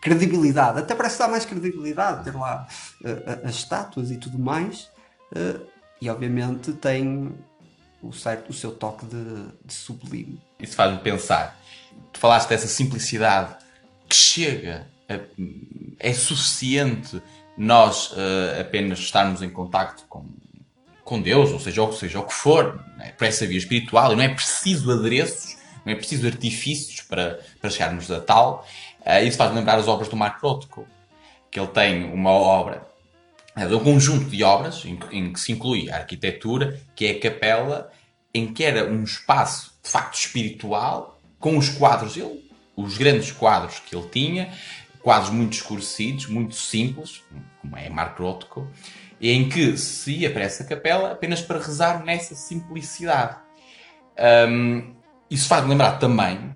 credibilidade. 0.00 0.80
Até 0.80 0.94
parece 0.94 1.18
dar 1.18 1.28
mais 1.28 1.44
credibilidade 1.44 2.24
ter 2.24 2.36
lá 2.36 2.66
uh, 3.00 3.46
as 3.48 3.54
estátuas 3.54 4.10
e 4.10 4.16
tudo 4.16 4.38
mais. 4.38 4.90
Uh, 5.34 5.64
e 6.00 6.10
obviamente 6.10 6.72
tem 6.72 7.32
o, 8.02 8.12
certo, 8.12 8.50
o 8.50 8.52
seu 8.52 8.72
toque 8.72 9.06
de, 9.06 9.46
de 9.64 9.72
sublime. 9.72 10.40
Isso 10.58 10.74
faz-me 10.74 10.98
pensar. 10.98 11.58
Tu 12.12 12.18
falaste 12.18 12.48
dessa 12.48 12.66
simplicidade 12.66 13.56
que 14.08 14.16
chega, 14.16 14.86
a, 15.08 15.14
é 15.98 16.12
suficiente 16.12 17.22
nós 17.56 18.12
uh, 18.12 18.60
apenas 18.60 18.98
estarmos 18.98 19.42
em 19.42 19.50
contacto 19.50 20.04
com, 20.08 20.24
com 21.04 21.20
Deus, 21.20 21.50
ou 21.52 21.60
seja, 21.60 21.82
ou 21.82 21.92
seja 21.92 22.20
o 22.20 22.26
que 22.26 22.34
for, 22.34 22.82
né? 22.96 23.12
para 23.16 23.26
essa 23.26 23.46
via 23.46 23.58
espiritual, 23.58 24.12
e 24.12 24.16
não 24.16 24.24
é 24.24 24.28
preciso 24.28 24.90
adereços, 24.90 25.56
não 25.84 25.92
é 25.92 25.96
preciso 25.96 26.26
artifícios 26.26 27.00
para, 27.02 27.40
para 27.60 27.70
chegarmos 27.70 28.10
a 28.10 28.20
tal. 28.20 28.66
Uh, 29.00 29.24
isso 29.26 29.36
faz 29.36 29.54
lembrar 29.54 29.78
as 29.78 29.88
obras 29.88 30.08
do 30.08 30.16
Mark 30.16 30.40
Rothko, 30.42 30.86
que 31.50 31.60
ele 31.60 31.68
tem 31.68 32.04
uma 32.04 32.30
obra, 32.30 32.86
é 33.54 33.66
um 33.66 33.80
conjunto 33.80 34.30
de 34.30 34.42
obras 34.42 34.84
em, 34.84 34.98
em 35.10 35.32
que 35.32 35.38
se 35.38 35.52
inclui 35.52 35.90
a 35.90 35.96
arquitetura, 35.96 36.80
que 36.96 37.06
é 37.06 37.10
a 37.10 37.20
capela, 37.20 37.90
em 38.32 38.52
que 38.52 38.64
era 38.64 38.90
um 38.90 39.04
espaço 39.04 39.72
de 39.82 39.90
facto 39.90 40.14
espiritual, 40.14 41.20
com 41.38 41.58
os 41.58 41.68
quadros, 41.68 42.16
ele, 42.16 42.50
os 42.74 42.96
grandes 42.96 43.30
quadros 43.30 43.78
que 43.80 43.94
ele 43.94 44.08
tinha, 44.08 44.52
quadros 45.02 45.30
muito 45.30 45.54
escurecidos, 45.54 46.26
muito 46.26 46.54
simples, 46.54 47.22
como 47.60 47.76
é 47.76 47.88
Mark 47.88 48.18
Rothko, 48.18 48.68
em 49.20 49.48
que 49.48 49.76
se 49.76 50.12
ia 50.18 50.30
para 50.30 50.42
essa 50.42 50.64
capela 50.64 51.12
apenas 51.12 51.40
para 51.40 51.58
rezar 51.58 52.04
nessa 52.04 52.34
simplicidade. 52.34 53.36
Um, 54.48 54.94
isso 55.30 55.48
faz-me 55.48 55.70
lembrar 55.70 55.98
também, 55.98 56.54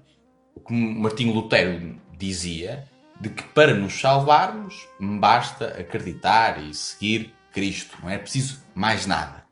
como 0.63 1.01
Martinho 1.01 1.33
Lutero 1.33 1.97
dizia, 2.17 2.85
de 3.21 3.31
que 3.31 3.43
para 3.43 3.75
nos 3.75 3.99
salvarmos 3.99 4.87
basta 5.01 5.69
acreditar 5.69 6.63
e 6.63 6.75
seguir 6.75 7.35
Cristo, 7.53 7.97
não 8.03 8.11
é 8.11 8.19
preciso 8.19 8.63
mais 8.75 9.07
nada. 9.07 9.45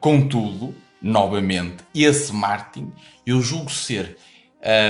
Contudo, 0.00 0.74
novamente, 1.00 1.84
esse 1.94 2.32
Martin 2.32 2.92
eu 3.24 3.40
julgo 3.40 3.70
ser, 3.70 4.16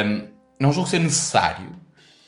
um, 0.07 0.29
não 0.59 0.73
julgo 0.73 0.89
ser 0.89 1.01
necessário, 1.01 1.84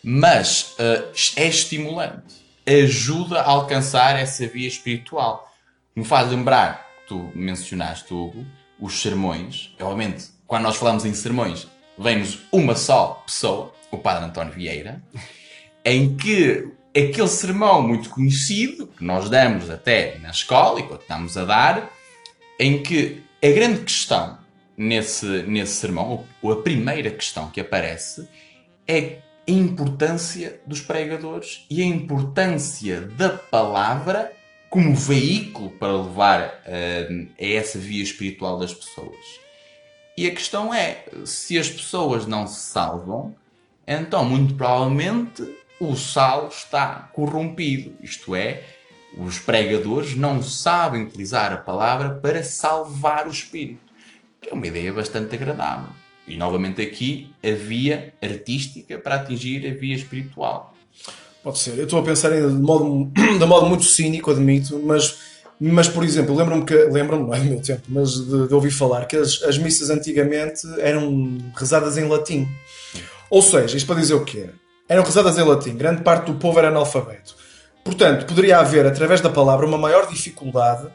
mas 0.09 0.77
uh, 0.79 1.13
é 1.35 1.49
estimulante, 1.49 2.37
ajuda 2.65 3.41
a 3.41 3.51
alcançar 3.51 4.17
essa 4.17 4.47
via 4.47 4.69
espiritual. 4.69 5.53
Me 5.97 6.05
faz 6.05 6.31
lembrar, 6.31 6.87
tu 7.09 7.33
mencionaste, 7.35 8.15
Hugo, 8.15 8.47
os 8.79 9.03
sermões, 9.03 9.75
obviamente, 9.81 10.27
quando 10.47 10.63
nós 10.63 10.77
falamos 10.77 11.05
em 11.05 11.13
sermões, 11.13 11.67
vem-nos 11.99 12.39
uma 12.53 12.77
só 12.77 13.25
pessoa, 13.27 13.75
o 13.91 13.99
Padre 13.99 14.27
António 14.27 14.53
Vieira, 14.53 15.03
em 15.85 16.17
que 16.17 16.69
aquele 16.91 17.27
sermão 17.27 17.83
muito 17.83 18.09
conhecido, 18.09 18.87
que 18.87 19.03
nós 19.03 19.29
damos 19.29 19.69
até 19.69 20.19
na 20.19 20.31
escola 20.31 20.79
e 20.79 20.85
continuamos 20.85 21.37
a 21.37 21.45
dar, 21.45 21.91
em 22.61 22.81
que 22.81 23.25
a 23.43 23.49
grande 23.49 23.81
questão 23.81 24.39
nesse, 24.77 25.27
nesse 25.43 25.73
sermão, 25.73 26.25
ou 26.41 26.53
a 26.53 26.63
primeira 26.63 27.11
questão 27.11 27.51
que 27.51 27.61
aparece, 27.61 28.29
é 28.87 29.19
a 29.49 29.51
importância 29.51 30.61
dos 30.67 30.81
pregadores 30.81 31.65
e 31.71 31.83
a 31.83 31.85
importância 31.85 33.01
da 33.01 33.31
palavra 33.31 34.33
como 34.69 34.95
veículo 34.95 35.71
para 35.71 35.97
levar 35.97 36.63
uh, 36.67 37.29
a 37.41 37.45
essa 37.45 37.79
via 37.79 38.03
espiritual 38.03 38.59
das 38.59 38.75
pessoas. 38.75 39.41
E 40.17 40.27
a 40.27 40.31
questão 40.31 40.75
é: 40.75 41.05
se 41.25 41.59
as 41.59 41.69
pessoas 41.69 42.27
não 42.27 42.47
se 42.47 42.61
salvam, 42.61 43.35
então 43.87 44.25
muito 44.25 44.55
provavelmente 44.55 45.49
o 45.79 45.95
sal 45.95 46.49
está 46.49 47.11
corrompido, 47.13 47.95
isto 48.03 48.35
é, 48.35 48.65
os 49.17 49.39
pregadores 49.39 50.17
não 50.17 50.43
sabem 50.43 51.05
utilizar 51.05 51.53
a 51.53 51.59
palavra 51.59 52.11
para 52.11 52.43
salvar 52.43 53.27
o 53.27 53.31
espírito, 53.31 53.93
que 54.41 54.51
é 54.51 54.55
uma 54.55 54.67
ideia 54.67 54.93
bastante 54.93 55.35
agradável. 55.35 55.91
E 56.27 56.37
novamente 56.37 56.83
aqui 56.83 57.31
a 57.43 57.51
via 57.53 58.13
artística 58.21 58.99
para 58.99 59.17
atingir 59.17 59.67
a 59.67 59.75
via 59.79 59.95
espiritual. 59.95 60.75
Pode 61.43 61.59
ser. 61.59 61.79
Eu 61.79 61.85
estou 61.85 62.01
a 62.01 62.03
pensar 62.03 62.33
ainda 62.33 62.49
de 62.49 62.61
modo, 62.61 63.11
de 63.39 63.47
modo 63.47 63.67
muito 63.67 63.85
cínico, 63.85 64.33
admito, 64.33 64.81
mas, 64.85 65.19
mas 65.61 65.89
por 65.89 66.03
exemplo, 66.03 66.35
lembro-me 66.35 66.65
que, 66.65 66.75
lembro-me, 66.75 67.25
não 67.25 67.35
é 67.35 67.39
do 67.39 67.45
meu 67.45 67.63
tempo, 67.63 67.83
mas 67.89 68.11
de, 68.15 68.49
de 68.49 68.55
ouvir 68.55 68.73
falar 68.73 69.07
que 69.07 69.17
as, 69.17 69.41
as 69.45 69.57
missas 69.57 69.89
antigamente 69.89 70.67
eram 70.81 71.39
rezadas 71.55 71.97
em 71.97 72.09
latim. 72.09 72.49
Ou 73.31 73.41
seja, 73.41 73.77
isto 73.77 73.87
para 73.87 74.01
dizer 74.01 74.15
o 74.15 74.25
quê? 74.25 74.51
Eram 74.89 75.05
rezadas 75.05 75.39
em 75.39 75.43
latim, 75.43 75.77
grande 75.77 76.03
parte 76.03 76.27
do 76.27 76.35
povo 76.35 76.59
era 76.59 76.69
analfabeto. 76.69 77.37
Portanto, 77.85 78.27
poderia 78.27 78.59
haver, 78.59 78.85
através 78.85 79.21
da 79.21 79.31
palavra, 79.31 79.65
uma 79.65 79.79
maior 79.79 80.09
dificuldade 80.09 80.89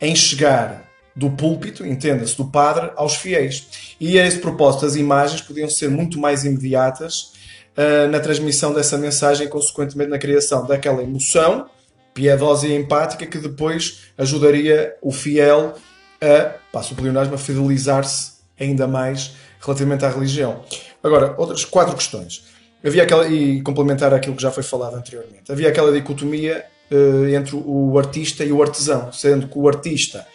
em 0.00 0.14
chegar 0.14 0.87
do 1.14 1.30
púlpito, 1.30 1.84
entenda-se, 1.84 2.36
do 2.36 2.44
padre, 2.44 2.90
aos 2.96 3.16
fiéis. 3.16 3.94
E 4.00 4.18
a 4.18 4.26
esse 4.26 4.38
propósito, 4.38 4.86
as 4.86 4.96
imagens 4.96 5.40
podiam 5.40 5.68
ser 5.68 5.88
muito 5.88 6.18
mais 6.18 6.44
imediatas 6.44 7.32
uh, 7.76 8.08
na 8.10 8.20
transmissão 8.20 8.72
dessa 8.72 8.96
mensagem 8.96 9.46
e, 9.46 9.50
consequentemente, 9.50 10.10
na 10.10 10.18
criação 10.18 10.66
daquela 10.66 11.02
emoção 11.02 11.66
piedosa 12.14 12.66
e 12.66 12.74
empática 12.74 13.26
que 13.26 13.38
depois 13.38 14.00
ajudaria 14.18 14.96
o 15.00 15.12
fiel 15.12 15.74
a, 16.20 16.54
passo 16.72 16.94
o 16.94 16.96
pleonasmo, 16.96 17.34
a 17.34 17.38
fidelizar-se 17.38 18.32
ainda 18.58 18.88
mais 18.88 19.34
relativamente 19.60 20.04
à 20.04 20.10
religião. 20.10 20.64
Agora, 21.02 21.34
outras 21.38 21.64
quatro 21.64 21.94
questões 21.94 22.44
havia 22.84 23.02
aquela, 23.04 23.28
e 23.28 23.62
complementar 23.62 24.12
aquilo 24.12 24.34
que 24.36 24.42
já 24.42 24.50
foi 24.50 24.62
falado 24.62 24.96
anteriormente, 24.96 25.50
havia 25.50 25.68
aquela 25.68 25.92
dicotomia 25.92 26.64
uh, 26.90 27.28
entre 27.28 27.56
o 27.56 27.98
artista 27.98 28.44
e 28.44 28.52
o 28.52 28.62
artesão, 28.62 29.12
sendo 29.12 29.48
que 29.48 29.58
o 29.58 29.68
artista 29.68 30.26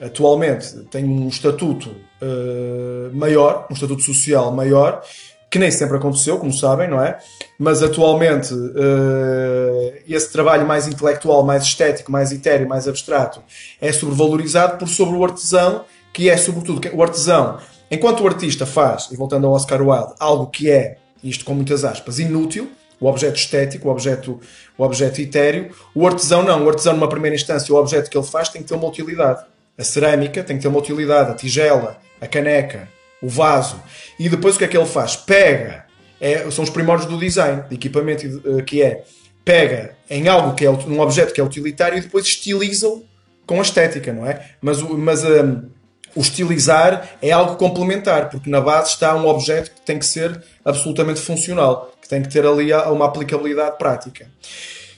atualmente 0.00 0.84
tem 0.90 1.04
um 1.04 1.28
estatuto 1.28 1.90
uh, 1.90 3.14
maior, 3.14 3.66
um 3.70 3.74
estatuto 3.74 4.02
social 4.02 4.52
maior, 4.52 5.02
que 5.50 5.58
nem 5.58 5.70
sempre 5.70 5.96
aconteceu, 5.96 6.38
como 6.38 6.52
sabem, 6.52 6.88
não 6.88 7.02
é? 7.02 7.18
Mas 7.58 7.82
atualmente 7.82 8.52
uh, 8.52 9.94
esse 10.06 10.30
trabalho 10.30 10.66
mais 10.66 10.86
intelectual, 10.86 11.42
mais 11.44 11.62
estético, 11.62 12.12
mais 12.12 12.32
etéreo, 12.32 12.68
mais 12.68 12.86
abstrato 12.86 13.42
é 13.80 13.90
sobrevalorizado 13.92 14.76
por 14.78 14.88
sobre 14.88 15.16
o 15.16 15.24
artesão, 15.24 15.84
que 16.12 16.28
é 16.28 16.36
sobretudo 16.36 16.88
o 16.94 17.02
artesão, 17.02 17.58
enquanto 17.90 18.22
o 18.22 18.26
artista 18.26 18.66
faz, 18.66 19.08
e 19.10 19.16
voltando 19.16 19.46
ao 19.46 19.52
Oscar 19.52 19.80
Wilde, 19.80 20.14
algo 20.18 20.46
que 20.48 20.70
é 20.70 20.98
isto 21.24 21.44
com 21.44 21.54
muitas 21.54 21.84
aspas, 21.84 22.18
inútil, 22.18 22.70
o 23.00 23.06
objeto 23.06 23.36
estético, 23.36 23.88
o 23.88 23.92
objeto, 23.92 24.40
o 24.76 24.82
objeto 24.82 25.20
etéreo. 25.20 25.70
O 25.94 26.06
artesão 26.06 26.42
não. 26.42 26.64
O 26.64 26.68
artesão, 26.68 26.94
numa 26.94 27.08
primeira 27.08 27.36
instância, 27.36 27.72
o 27.72 27.78
objeto 27.78 28.10
que 28.10 28.18
ele 28.18 28.26
faz 28.26 28.48
tem 28.48 28.60
que 28.60 28.68
ter 28.68 28.74
uma 28.74 28.88
utilidade. 28.88 29.44
A 29.78 29.84
cerâmica 29.84 30.42
tem 30.42 30.56
que 30.56 30.62
ter 30.62 30.68
uma 30.68 30.78
utilidade. 30.78 31.30
A 31.30 31.34
tigela, 31.34 31.98
a 32.20 32.26
caneca, 32.26 32.88
o 33.22 33.28
vaso. 33.28 33.80
E 34.18 34.28
depois 34.28 34.56
o 34.56 34.58
que 34.58 34.64
é 34.64 34.68
que 34.68 34.76
ele 34.76 34.86
faz? 34.86 35.16
Pega. 35.16 35.86
É, 36.20 36.50
são 36.50 36.64
os 36.64 36.70
primórdios 36.70 37.08
do 37.08 37.16
design, 37.16 37.62
de 37.68 37.76
equipamento, 37.76 38.26
eh, 38.26 38.62
que 38.62 38.82
é 38.82 39.04
pega 39.44 39.96
em 40.10 40.28
algo 40.28 40.54
que 40.54 40.66
é 40.66 40.70
um 40.70 41.00
objeto 41.00 41.32
que 41.32 41.40
é 41.40 41.44
utilitário 41.44 41.96
e 41.96 42.02
depois 42.02 42.26
estiliza-o 42.26 43.02
com 43.46 43.58
a 43.58 43.62
estética, 43.62 44.12
não 44.12 44.26
é? 44.26 44.46
Mas, 44.60 44.82
mas 44.82 45.24
um, 45.24 45.70
o 46.14 46.20
estilizar 46.20 47.16
é 47.22 47.30
algo 47.30 47.56
complementar, 47.56 48.28
porque 48.28 48.50
na 48.50 48.60
base 48.60 48.90
está 48.90 49.14
um 49.14 49.26
objeto 49.26 49.70
que 49.70 49.80
tem 49.80 49.98
que 49.98 50.04
ser 50.04 50.42
absolutamente 50.62 51.20
funcional, 51.20 51.92
que 52.02 52.06
tem 52.06 52.20
que 52.20 52.28
ter 52.28 52.44
ali 52.44 52.74
uma 52.74 53.06
aplicabilidade 53.06 53.78
prática. 53.78 54.30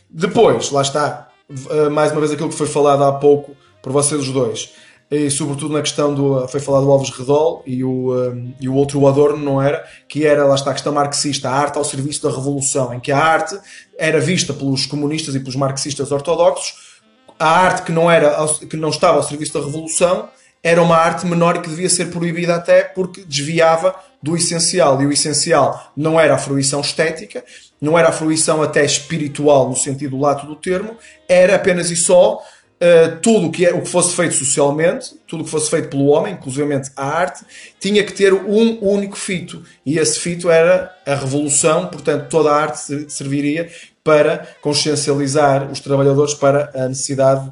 Depois, 0.08 0.70
lá 0.72 0.82
está, 0.82 1.28
eh, 1.48 1.88
mais 1.88 2.10
uma 2.10 2.20
vez 2.20 2.32
aquilo 2.32 2.48
que 2.48 2.56
foi 2.56 2.66
falado 2.66 3.04
há 3.04 3.12
pouco 3.12 3.56
por 3.82 3.92
vocês 3.92 4.20
os 4.20 4.30
dois, 4.30 4.72
e 5.10 5.28
sobretudo 5.28 5.74
na 5.74 5.80
questão 5.80 6.14
do. 6.14 6.46
Foi 6.46 6.60
falado 6.60 6.84
do 6.84 6.92
Alves 6.92 7.10
Redol 7.10 7.64
e 7.66 7.82
o, 7.82 8.12
e 8.60 8.68
o 8.68 8.74
outro 8.74 9.00
o 9.00 9.08
Adorno, 9.08 9.44
não 9.44 9.60
era? 9.60 9.84
Que 10.08 10.24
era, 10.24 10.44
lá 10.46 10.54
está, 10.54 10.70
a 10.70 10.74
questão 10.74 10.92
marxista, 10.92 11.48
a 11.48 11.52
arte 11.52 11.76
ao 11.78 11.84
serviço 11.84 12.22
da 12.22 12.30
revolução, 12.30 12.94
em 12.94 13.00
que 13.00 13.10
a 13.10 13.18
arte 13.18 13.58
era 13.98 14.20
vista 14.20 14.52
pelos 14.52 14.86
comunistas 14.86 15.34
e 15.34 15.40
pelos 15.40 15.56
marxistas 15.56 16.12
ortodoxos, 16.12 17.00
a 17.40 17.48
arte 17.48 17.82
que 17.82 17.90
não, 17.90 18.08
era, 18.08 18.36
que 18.68 18.76
não 18.76 18.90
estava 18.90 19.16
ao 19.16 19.22
serviço 19.22 19.54
da 19.54 19.60
revolução 19.60 20.28
era 20.62 20.82
uma 20.82 20.96
arte 20.96 21.26
menor 21.26 21.56
e 21.56 21.60
que 21.60 21.70
devia 21.70 21.88
ser 21.88 22.10
proibida 22.10 22.54
até 22.54 22.84
porque 22.84 23.22
desviava 23.22 23.94
do 24.22 24.36
essencial. 24.36 25.00
E 25.00 25.06
o 25.06 25.12
essencial 25.12 25.90
não 25.96 26.20
era 26.20 26.34
a 26.34 26.38
fruição 26.38 26.82
estética, 26.82 27.42
não 27.80 27.98
era 27.98 28.10
a 28.10 28.12
fruição 28.12 28.62
até 28.62 28.84
espiritual 28.84 29.70
no 29.70 29.76
sentido 29.76 30.18
lato 30.18 30.46
do 30.46 30.54
termo, 30.54 30.96
era 31.26 31.56
apenas 31.56 31.90
e 31.90 31.96
só 31.96 32.42
uh, 32.80 33.20
tudo 33.20 33.48
o 33.48 33.52
que, 33.52 33.66
é, 33.66 33.74
o 33.74 33.82
que 33.82 33.88
fosse 33.88 34.14
feito 34.16 34.34
socialmente, 34.34 35.14
tudo 35.26 35.42
o 35.42 35.44
que 35.44 35.50
fosse 35.50 35.70
feito 35.70 35.88
pelo 35.88 36.06
homem, 36.06 36.34
inclusive 36.34 36.80
a 36.96 37.04
arte, 37.04 37.44
tinha 37.78 38.02
que 38.02 38.12
ter 38.12 38.32
um 38.32 38.78
único 38.80 39.16
fito. 39.16 39.62
E 39.84 39.98
esse 39.98 40.18
fito 40.18 40.50
era 40.50 40.94
a 41.06 41.14
revolução, 41.14 41.86
portanto, 41.88 42.28
toda 42.28 42.50
a 42.50 42.56
arte 42.56 43.10
serviria 43.10 43.70
para 44.02 44.48
consciencializar 44.62 45.70
os 45.70 45.80
trabalhadores 45.80 46.34
para 46.34 46.70
a 46.74 46.88
necessidade 46.88 47.50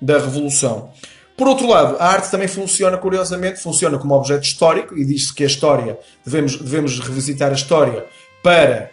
da 0.00 0.14
revolução. 0.14 0.90
Por 1.36 1.48
outro 1.48 1.66
lado, 1.66 1.96
a 1.98 2.06
arte 2.06 2.30
também 2.30 2.48
funciona, 2.48 2.98
curiosamente, 2.98 3.62
funciona 3.62 3.98
como 3.98 4.14
objeto 4.14 4.44
histórico 4.44 4.96
e 4.96 5.04
diz-se 5.04 5.34
que 5.34 5.42
a 5.42 5.46
história, 5.46 5.98
devemos, 6.24 6.56
devemos 6.56 6.98
revisitar 6.98 7.50
a 7.50 7.54
história 7.54 8.04
para 8.42 8.90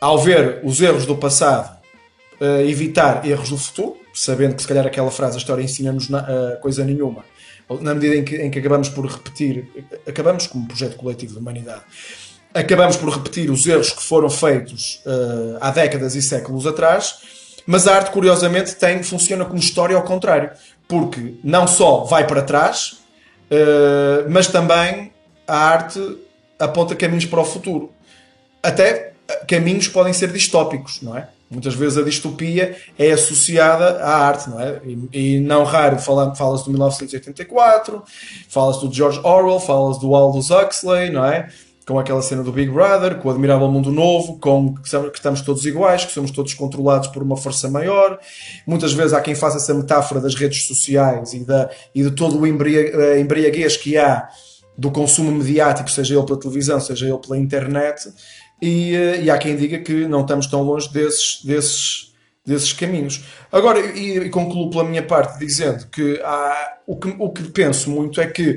ao 0.00 0.18
ver 0.18 0.60
os 0.64 0.80
erros 0.80 1.06
do 1.06 1.16
passado, 1.16 1.78
uh, 2.40 2.68
evitar 2.68 3.24
erros 3.26 3.48
do 3.48 3.56
futuro, 3.56 3.96
sabendo 4.14 4.54
que 4.54 4.62
se 4.62 4.68
calhar 4.68 4.86
aquela 4.86 5.10
frase, 5.10 5.34
a 5.36 5.38
história 5.38 5.62
ensina-nos 5.62 6.08
uh, 6.08 6.58
coisa 6.60 6.84
nenhuma, 6.84 7.24
na 7.80 7.94
medida 7.94 8.16
em 8.16 8.24
que, 8.24 8.36
em 8.36 8.50
que 8.50 8.58
acabamos 8.58 8.88
por 8.88 9.06
repetir, 9.06 9.68
acabamos 10.06 10.46
como 10.46 10.66
projeto 10.66 10.96
coletivo 10.96 11.34
da 11.34 11.40
humanidade, 11.40 11.82
acabamos 12.52 12.96
por 12.96 13.08
repetir 13.08 13.50
os 13.50 13.66
erros 13.66 13.90
que 13.90 14.02
foram 14.02 14.30
feitos 14.30 15.02
uh, 15.04 15.58
há 15.60 15.70
décadas 15.70 16.14
e 16.14 16.22
séculos 16.22 16.66
atrás, 16.66 17.16
mas 17.66 17.88
a 17.88 17.96
arte, 17.96 18.10
curiosamente, 18.10 18.76
tem, 18.76 19.02
funciona 19.02 19.44
como 19.44 19.58
história 19.58 19.96
ao 19.96 20.02
contrário, 20.04 20.50
porque 20.86 21.34
não 21.42 21.66
só 21.66 22.04
vai 22.04 22.26
para 22.26 22.42
trás, 22.42 22.98
uh, 23.50 24.28
mas 24.30 24.46
também 24.46 25.12
a 25.48 25.56
arte 25.56 26.18
aponta 26.58 26.94
caminhos 26.94 27.26
para 27.26 27.40
o 27.40 27.44
futuro. 27.44 27.92
Até 28.62 29.12
caminhos 29.48 29.88
podem 29.88 30.12
ser 30.12 30.30
distópicos, 30.30 31.00
não 31.02 31.16
é? 31.16 31.28
Muitas 31.50 31.74
vezes 31.74 31.98
a 31.98 32.02
distopia 32.02 32.76
é 32.98 33.12
associada 33.12 34.02
à 34.02 34.26
arte, 34.26 34.50
não 34.50 34.60
é? 34.60 34.80
E, 34.84 35.36
e 35.36 35.40
não 35.40 35.62
raro 35.64 35.98
fala-se 35.98 36.64
do 36.64 36.70
1984, 36.70 38.02
fala-se 38.48 38.80
do 38.80 38.92
George 38.92 39.20
Orwell, 39.22 39.60
fala-se 39.60 40.00
do 40.00 40.14
Aldous 40.14 40.50
Huxley, 40.50 41.10
não 41.10 41.24
é? 41.24 41.48
Com 41.86 41.98
aquela 41.98 42.22
cena 42.22 42.42
do 42.42 42.50
Big 42.50 42.70
Brother, 42.70 43.18
com 43.18 43.28
o 43.28 43.30
Admirável 43.30 43.70
Mundo 43.70 43.92
Novo, 43.92 44.38
com 44.38 44.74
que 44.74 44.88
estamos 45.14 45.42
todos 45.42 45.66
iguais, 45.66 46.04
que 46.04 46.12
somos 46.12 46.30
todos 46.30 46.54
controlados 46.54 47.08
por 47.08 47.22
uma 47.22 47.36
força 47.36 47.68
maior. 47.68 48.18
Muitas 48.66 48.94
vezes 48.94 49.12
há 49.12 49.20
quem 49.20 49.34
faça 49.34 49.58
essa 49.58 49.74
metáfora 49.74 50.18
das 50.18 50.34
redes 50.34 50.66
sociais 50.66 51.34
e, 51.34 51.44
da, 51.44 51.68
e 51.94 52.02
de 52.02 52.10
todo 52.10 52.40
o 52.40 52.46
eh, 52.46 53.20
embriaguez 53.20 53.76
que 53.76 53.98
há 53.98 54.28
do 54.76 54.90
consumo 54.90 55.30
mediático, 55.30 55.90
seja 55.90 56.14
ele 56.14 56.24
pela 56.24 56.40
televisão, 56.40 56.80
seja 56.80 57.06
ele 57.06 57.18
pela 57.18 57.38
internet, 57.38 58.12
e, 58.64 58.96
eh, 58.96 59.22
e 59.24 59.30
há 59.30 59.36
quem 59.36 59.56
diga 59.56 59.78
que 59.78 60.06
não 60.06 60.22
estamos 60.22 60.46
tão 60.46 60.62
longe 60.62 60.90
desses, 60.90 61.44
desses, 61.44 62.12
desses 62.46 62.72
caminhos. 62.72 63.22
Agora, 63.52 63.78
e, 63.78 64.18
e 64.18 64.30
concluo 64.30 64.70
pela 64.70 64.84
minha 64.84 65.02
parte 65.02 65.38
dizendo 65.38 65.86
que, 65.88 66.18
há, 66.24 66.78
o, 66.86 66.96
que 66.96 67.14
o 67.18 67.28
que 67.30 67.42
penso 67.44 67.90
muito 67.90 68.20
é 68.20 68.26
que 68.26 68.56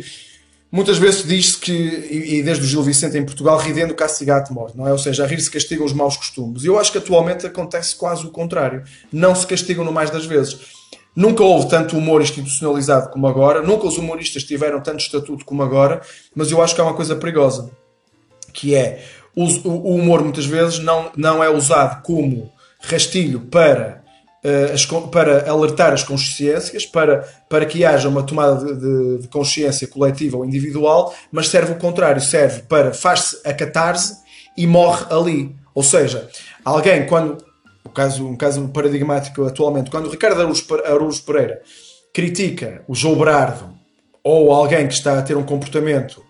muitas 0.72 0.98
vezes 0.98 1.28
diz-se 1.28 1.58
que, 1.58 1.74
e, 1.74 2.42
desde 2.42 2.64
o 2.64 2.68
Gil 2.68 2.84
Vicente 2.84 3.18
em 3.18 3.26
Portugal, 3.26 3.58
ridendo 3.58 3.94
castigate 3.94 4.54
morte, 4.54 4.78
não 4.78 4.88
é? 4.88 4.92
Ou 4.94 4.98
seja, 4.98 5.26
a 5.26 5.28
rir 5.28 5.42
se 5.42 5.52
castigam 5.52 5.86
os 5.86 5.94
maus 5.94 6.16
costumes. 6.16 6.64
E 6.64 6.68
eu 6.68 6.80
acho 6.80 6.92
que 6.92 7.00
atualmente 7.00 7.46
acontece 7.46 7.96
quase 7.96 8.26
o 8.26 8.30
contrário. 8.30 8.84
Não 9.12 9.36
se 9.36 9.46
castigam 9.46 9.84
no 9.84 9.92
mais 9.92 10.10
das 10.10 10.26
vezes. 10.26 10.58
Nunca 11.14 11.44
houve 11.44 11.68
tanto 11.68 11.98
humor 11.98 12.22
institucionalizado 12.22 13.10
como 13.10 13.28
agora, 13.28 13.62
nunca 13.62 13.88
os 13.88 13.98
humoristas 13.98 14.44
tiveram 14.44 14.80
tanto 14.80 15.00
estatuto 15.00 15.44
como 15.44 15.64
agora, 15.64 16.00
mas 16.36 16.52
eu 16.52 16.62
acho 16.62 16.76
que 16.76 16.80
há 16.80 16.84
uma 16.84 16.94
coisa 16.94 17.16
perigosa, 17.16 17.72
que 18.54 18.76
é 18.76 19.04
o, 19.38 19.70
o 19.70 19.96
humor 19.96 20.24
muitas 20.24 20.48
vezes 20.48 20.80
não, 20.80 21.12
não 21.16 21.44
é 21.44 21.50
usado 21.50 22.02
como 22.02 22.52
rastilho 22.80 23.42
para, 23.42 24.04
uh, 24.44 24.74
as, 24.74 24.84
para 25.12 25.48
alertar 25.48 25.94
as 25.94 26.02
consciências, 26.02 26.88
para, 26.88 27.20
para 27.48 27.64
que 27.68 27.86
haja 27.86 28.10
uma 28.10 28.24
tomada 28.24 28.74
de, 28.74 29.20
de, 29.20 29.28
consciência 29.28 29.88
coletiva 29.88 30.38
ou 30.38 30.46
individual, 30.46 31.14
mas 31.32 31.50
serve 31.50 31.74
o 31.74 31.78
contrário, 31.78 32.20
serve 32.20 32.64
para 32.64 32.92
faz-se 32.92 33.40
a 33.48 33.54
catarse 33.54 34.18
e 34.58 34.66
morre 34.66 35.06
ali. 35.12 35.56
Ou 35.76 35.84
seja, 35.84 36.28
alguém 36.66 37.06
quando 37.06 37.38
o 37.86 37.90
caso, 37.90 38.28
um 38.28 38.36
caso 38.36 38.68
paradigmático 38.70 39.46
atualmente, 39.46 39.92
quando 39.92 40.08
o 40.08 40.10
Ricardo 40.10 40.42
Araújo 40.42 41.24
Pereira 41.24 41.62
critica 42.12 42.82
o 42.88 42.96
João 42.96 43.16
Brardo 43.16 43.70
ou 44.24 44.52
alguém 44.52 44.88
que 44.88 44.96
está 44.96 45.20
a 45.20 45.22
ter 45.22 45.38
um 45.38 45.44
comportamento 45.44 46.26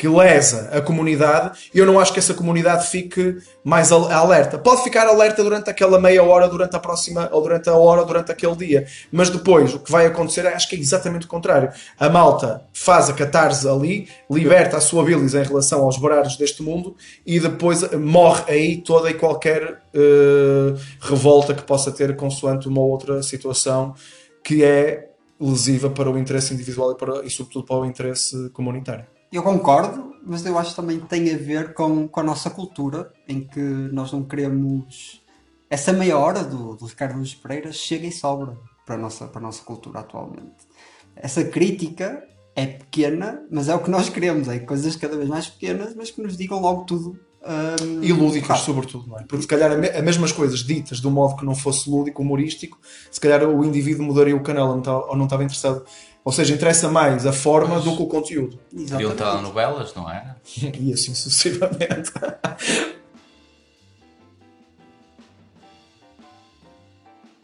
que 0.00 0.08
lesa 0.08 0.70
a 0.72 0.80
comunidade, 0.80 1.68
eu 1.74 1.84
não 1.84 2.00
acho 2.00 2.10
que 2.10 2.18
essa 2.18 2.32
comunidade 2.32 2.86
fique 2.86 3.36
mais 3.62 3.92
alerta. 3.92 4.56
Pode 4.56 4.82
ficar 4.82 5.06
alerta 5.06 5.44
durante 5.44 5.68
aquela 5.68 6.00
meia 6.00 6.22
hora, 6.22 6.48
durante 6.48 6.74
a 6.74 6.78
próxima, 6.78 7.28
ou 7.30 7.42
durante 7.42 7.68
a 7.68 7.74
hora, 7.74 8.02
durante 8.02 8.32
aquele 8.32 8.56
dia. 8.56 8.86
Mas 9.12 9.28
depois, 9.28 9.74
o 9.74 9.78
que 9.78 9.92
vai 9.92 10.06
acontecer, 10.06 10.46
acho 10.46 10.70
que 10.70 10.74
é 10.74 10.78
exatamente 10.78 11.26
o 11.26 11.28
contrário. 11.28 11.70
A 11.98 12.08
malta 12.08 12.62
faz 12.72 13.10
a 13.10 13.12
catarse 13.12 13.68
ali, 13.68 14.08
liberta 14.30 14.78
a 14.78 14.80
sua 14.80 15.04
bilis 15.04 15.34
em 15.34 15.42
relação 15.42 15.84
aos 15.84 15.98
baralhos 15.98 16.34
deste 16.38 16.62
mundo 16.62 16.96
e 17.26 17.38
depois 17.38 17.82
morre 17.92 18.44
aí 18.48 18.76
toda 18.78 19.10
e 19.10 19.12
qualquer 19.12 19.82
uh, 19.94 20.80
revolta 20.98 21.52
que 21.52 21.62
possa 21.62 21.92
ter 21.92 22.16
consoante 22.16 22.66
uma 22.66 22.80
outra 22.80 23.22
situação 23.22 23.94
que 24.42 24.64
é 24.64 25.10
lesiva 25.38 25.90
para 25.90 26.10
o 26.10 26.16
interesse 26.16 26.54
individual 26.54 26.92
e, 26.92 26.94
para, 26.96 27.22
e 27.22 27.28
sobretudo 27.28 27.66
para 27.66 27.76
o 27.76 27.84
interesse 27.84 28.48
comunitário. 28.54 29.04
Eu 29.32 29.42
concordo, 29.44 30.16
mas 30.26 30.44
eu 30.44 30.58
acho 30.58 30.70
que 30.70 30.76
também 30.76 30.98
tem 30.98 31.32
a 31.32 31.38
ver 31.38 31.72
com, 31.72 32.08
com 32.08 32.20
a 32.20 32.22
nossa 32.22 32.50
cultura, 32.50 33.12
em 33.28 33.46
que 33.46 33.60
nós 33.60 34.12
não 34.12 34.24
queremos. 34.24 35.22
Essa 35.68 35.92
meia 35.92 36.18
hora 36.18 36.42
do, 36.42 36.74
do 36.74 36.86
Ricardo 36.86 37.16
Luís 37.16 37.34
Pereira 37.34 37.70
chega 37.72 38.06
e 38.06 38.12
sobra 38.12 38.58
para 38.84 38.96
a, 38.96 38.98
nossa, 38.98 39.28
para 39.28 39.38
a 39.38 39.42
nossa 39.42 39.62
cultura 39.62 40.00
atualmente. 40.00 40.66
Essa 41.14 41.44
crítica 41.44 42.24
é 42.56 42.66
pequena, 42.66 43.42
mas 43.50 43.68
é 43.68 43.74
o 43.74 43.78
que 43.78 43.90
nós 43.90 44.08
queremos, 44.08 44.48
é 44.48 44.58
coisas 44.58 44.96
cada 44.96 45.16
vez 45.16 45.28
mais 45.28 45.48
pequenas, 45.48 45.94
mas 45.94 46.10
que 46.10 46.20
nos 46.20 46.36
digam 46.36 46.60
logo 46.60 46.84
tudo. 46.84 47.18
Um, 47.42 48.02
e 48.02 48.12
lúdicas, 48.12 48.58
sobretudo, 48.60 49.08
não 49.08 49.18
é? 49.18 49.22
Porque 49.22 49.42
se 49.42 49.48
calhar 49.48 49.72
as 49.72 50.02
mesmas 50.02 50.30
coisas 50.30 50.58
ditas 50.58 51.00
de 51.00 51.06
um 51.06 51.10
modo 51.10 51.36
que 51.36 51.44
não 51.44 51.54
fosse 51.54 51.88
lúdico, 51.88 52.20
humorístico, 52.20 52.78
se 53.10 53.18
calhar 53.18 53.44
o 53.44 53.64
indivíduo 53.64 54.04
mudaria 54.04 54.36
o 54.36 54.42
canal 54.42 54.68
ou 54.68 55.16
não 55.16 55.24
estava 55.24 55.42
interessado 55.42 55.82
ou 56.24 56.32
seja, 56.32 56.54
interessa 56.54 56.88
mais 56.90 57.26
a 57.26 57.32
forma 57.32 57.76
Mas, 57.76 57.84
do 57.84 57.96
que 57.96 58.02
o 58.02 58.06
conteúdo. 58.06 58.58
Viam 58.72 59.14
telenovelas, 59.14 59.94
não 59.94 60.10
é? 60.10 60.34
E 60.78 60.92
assim 60.92 61.14
sucessivamente. 61.14 62.12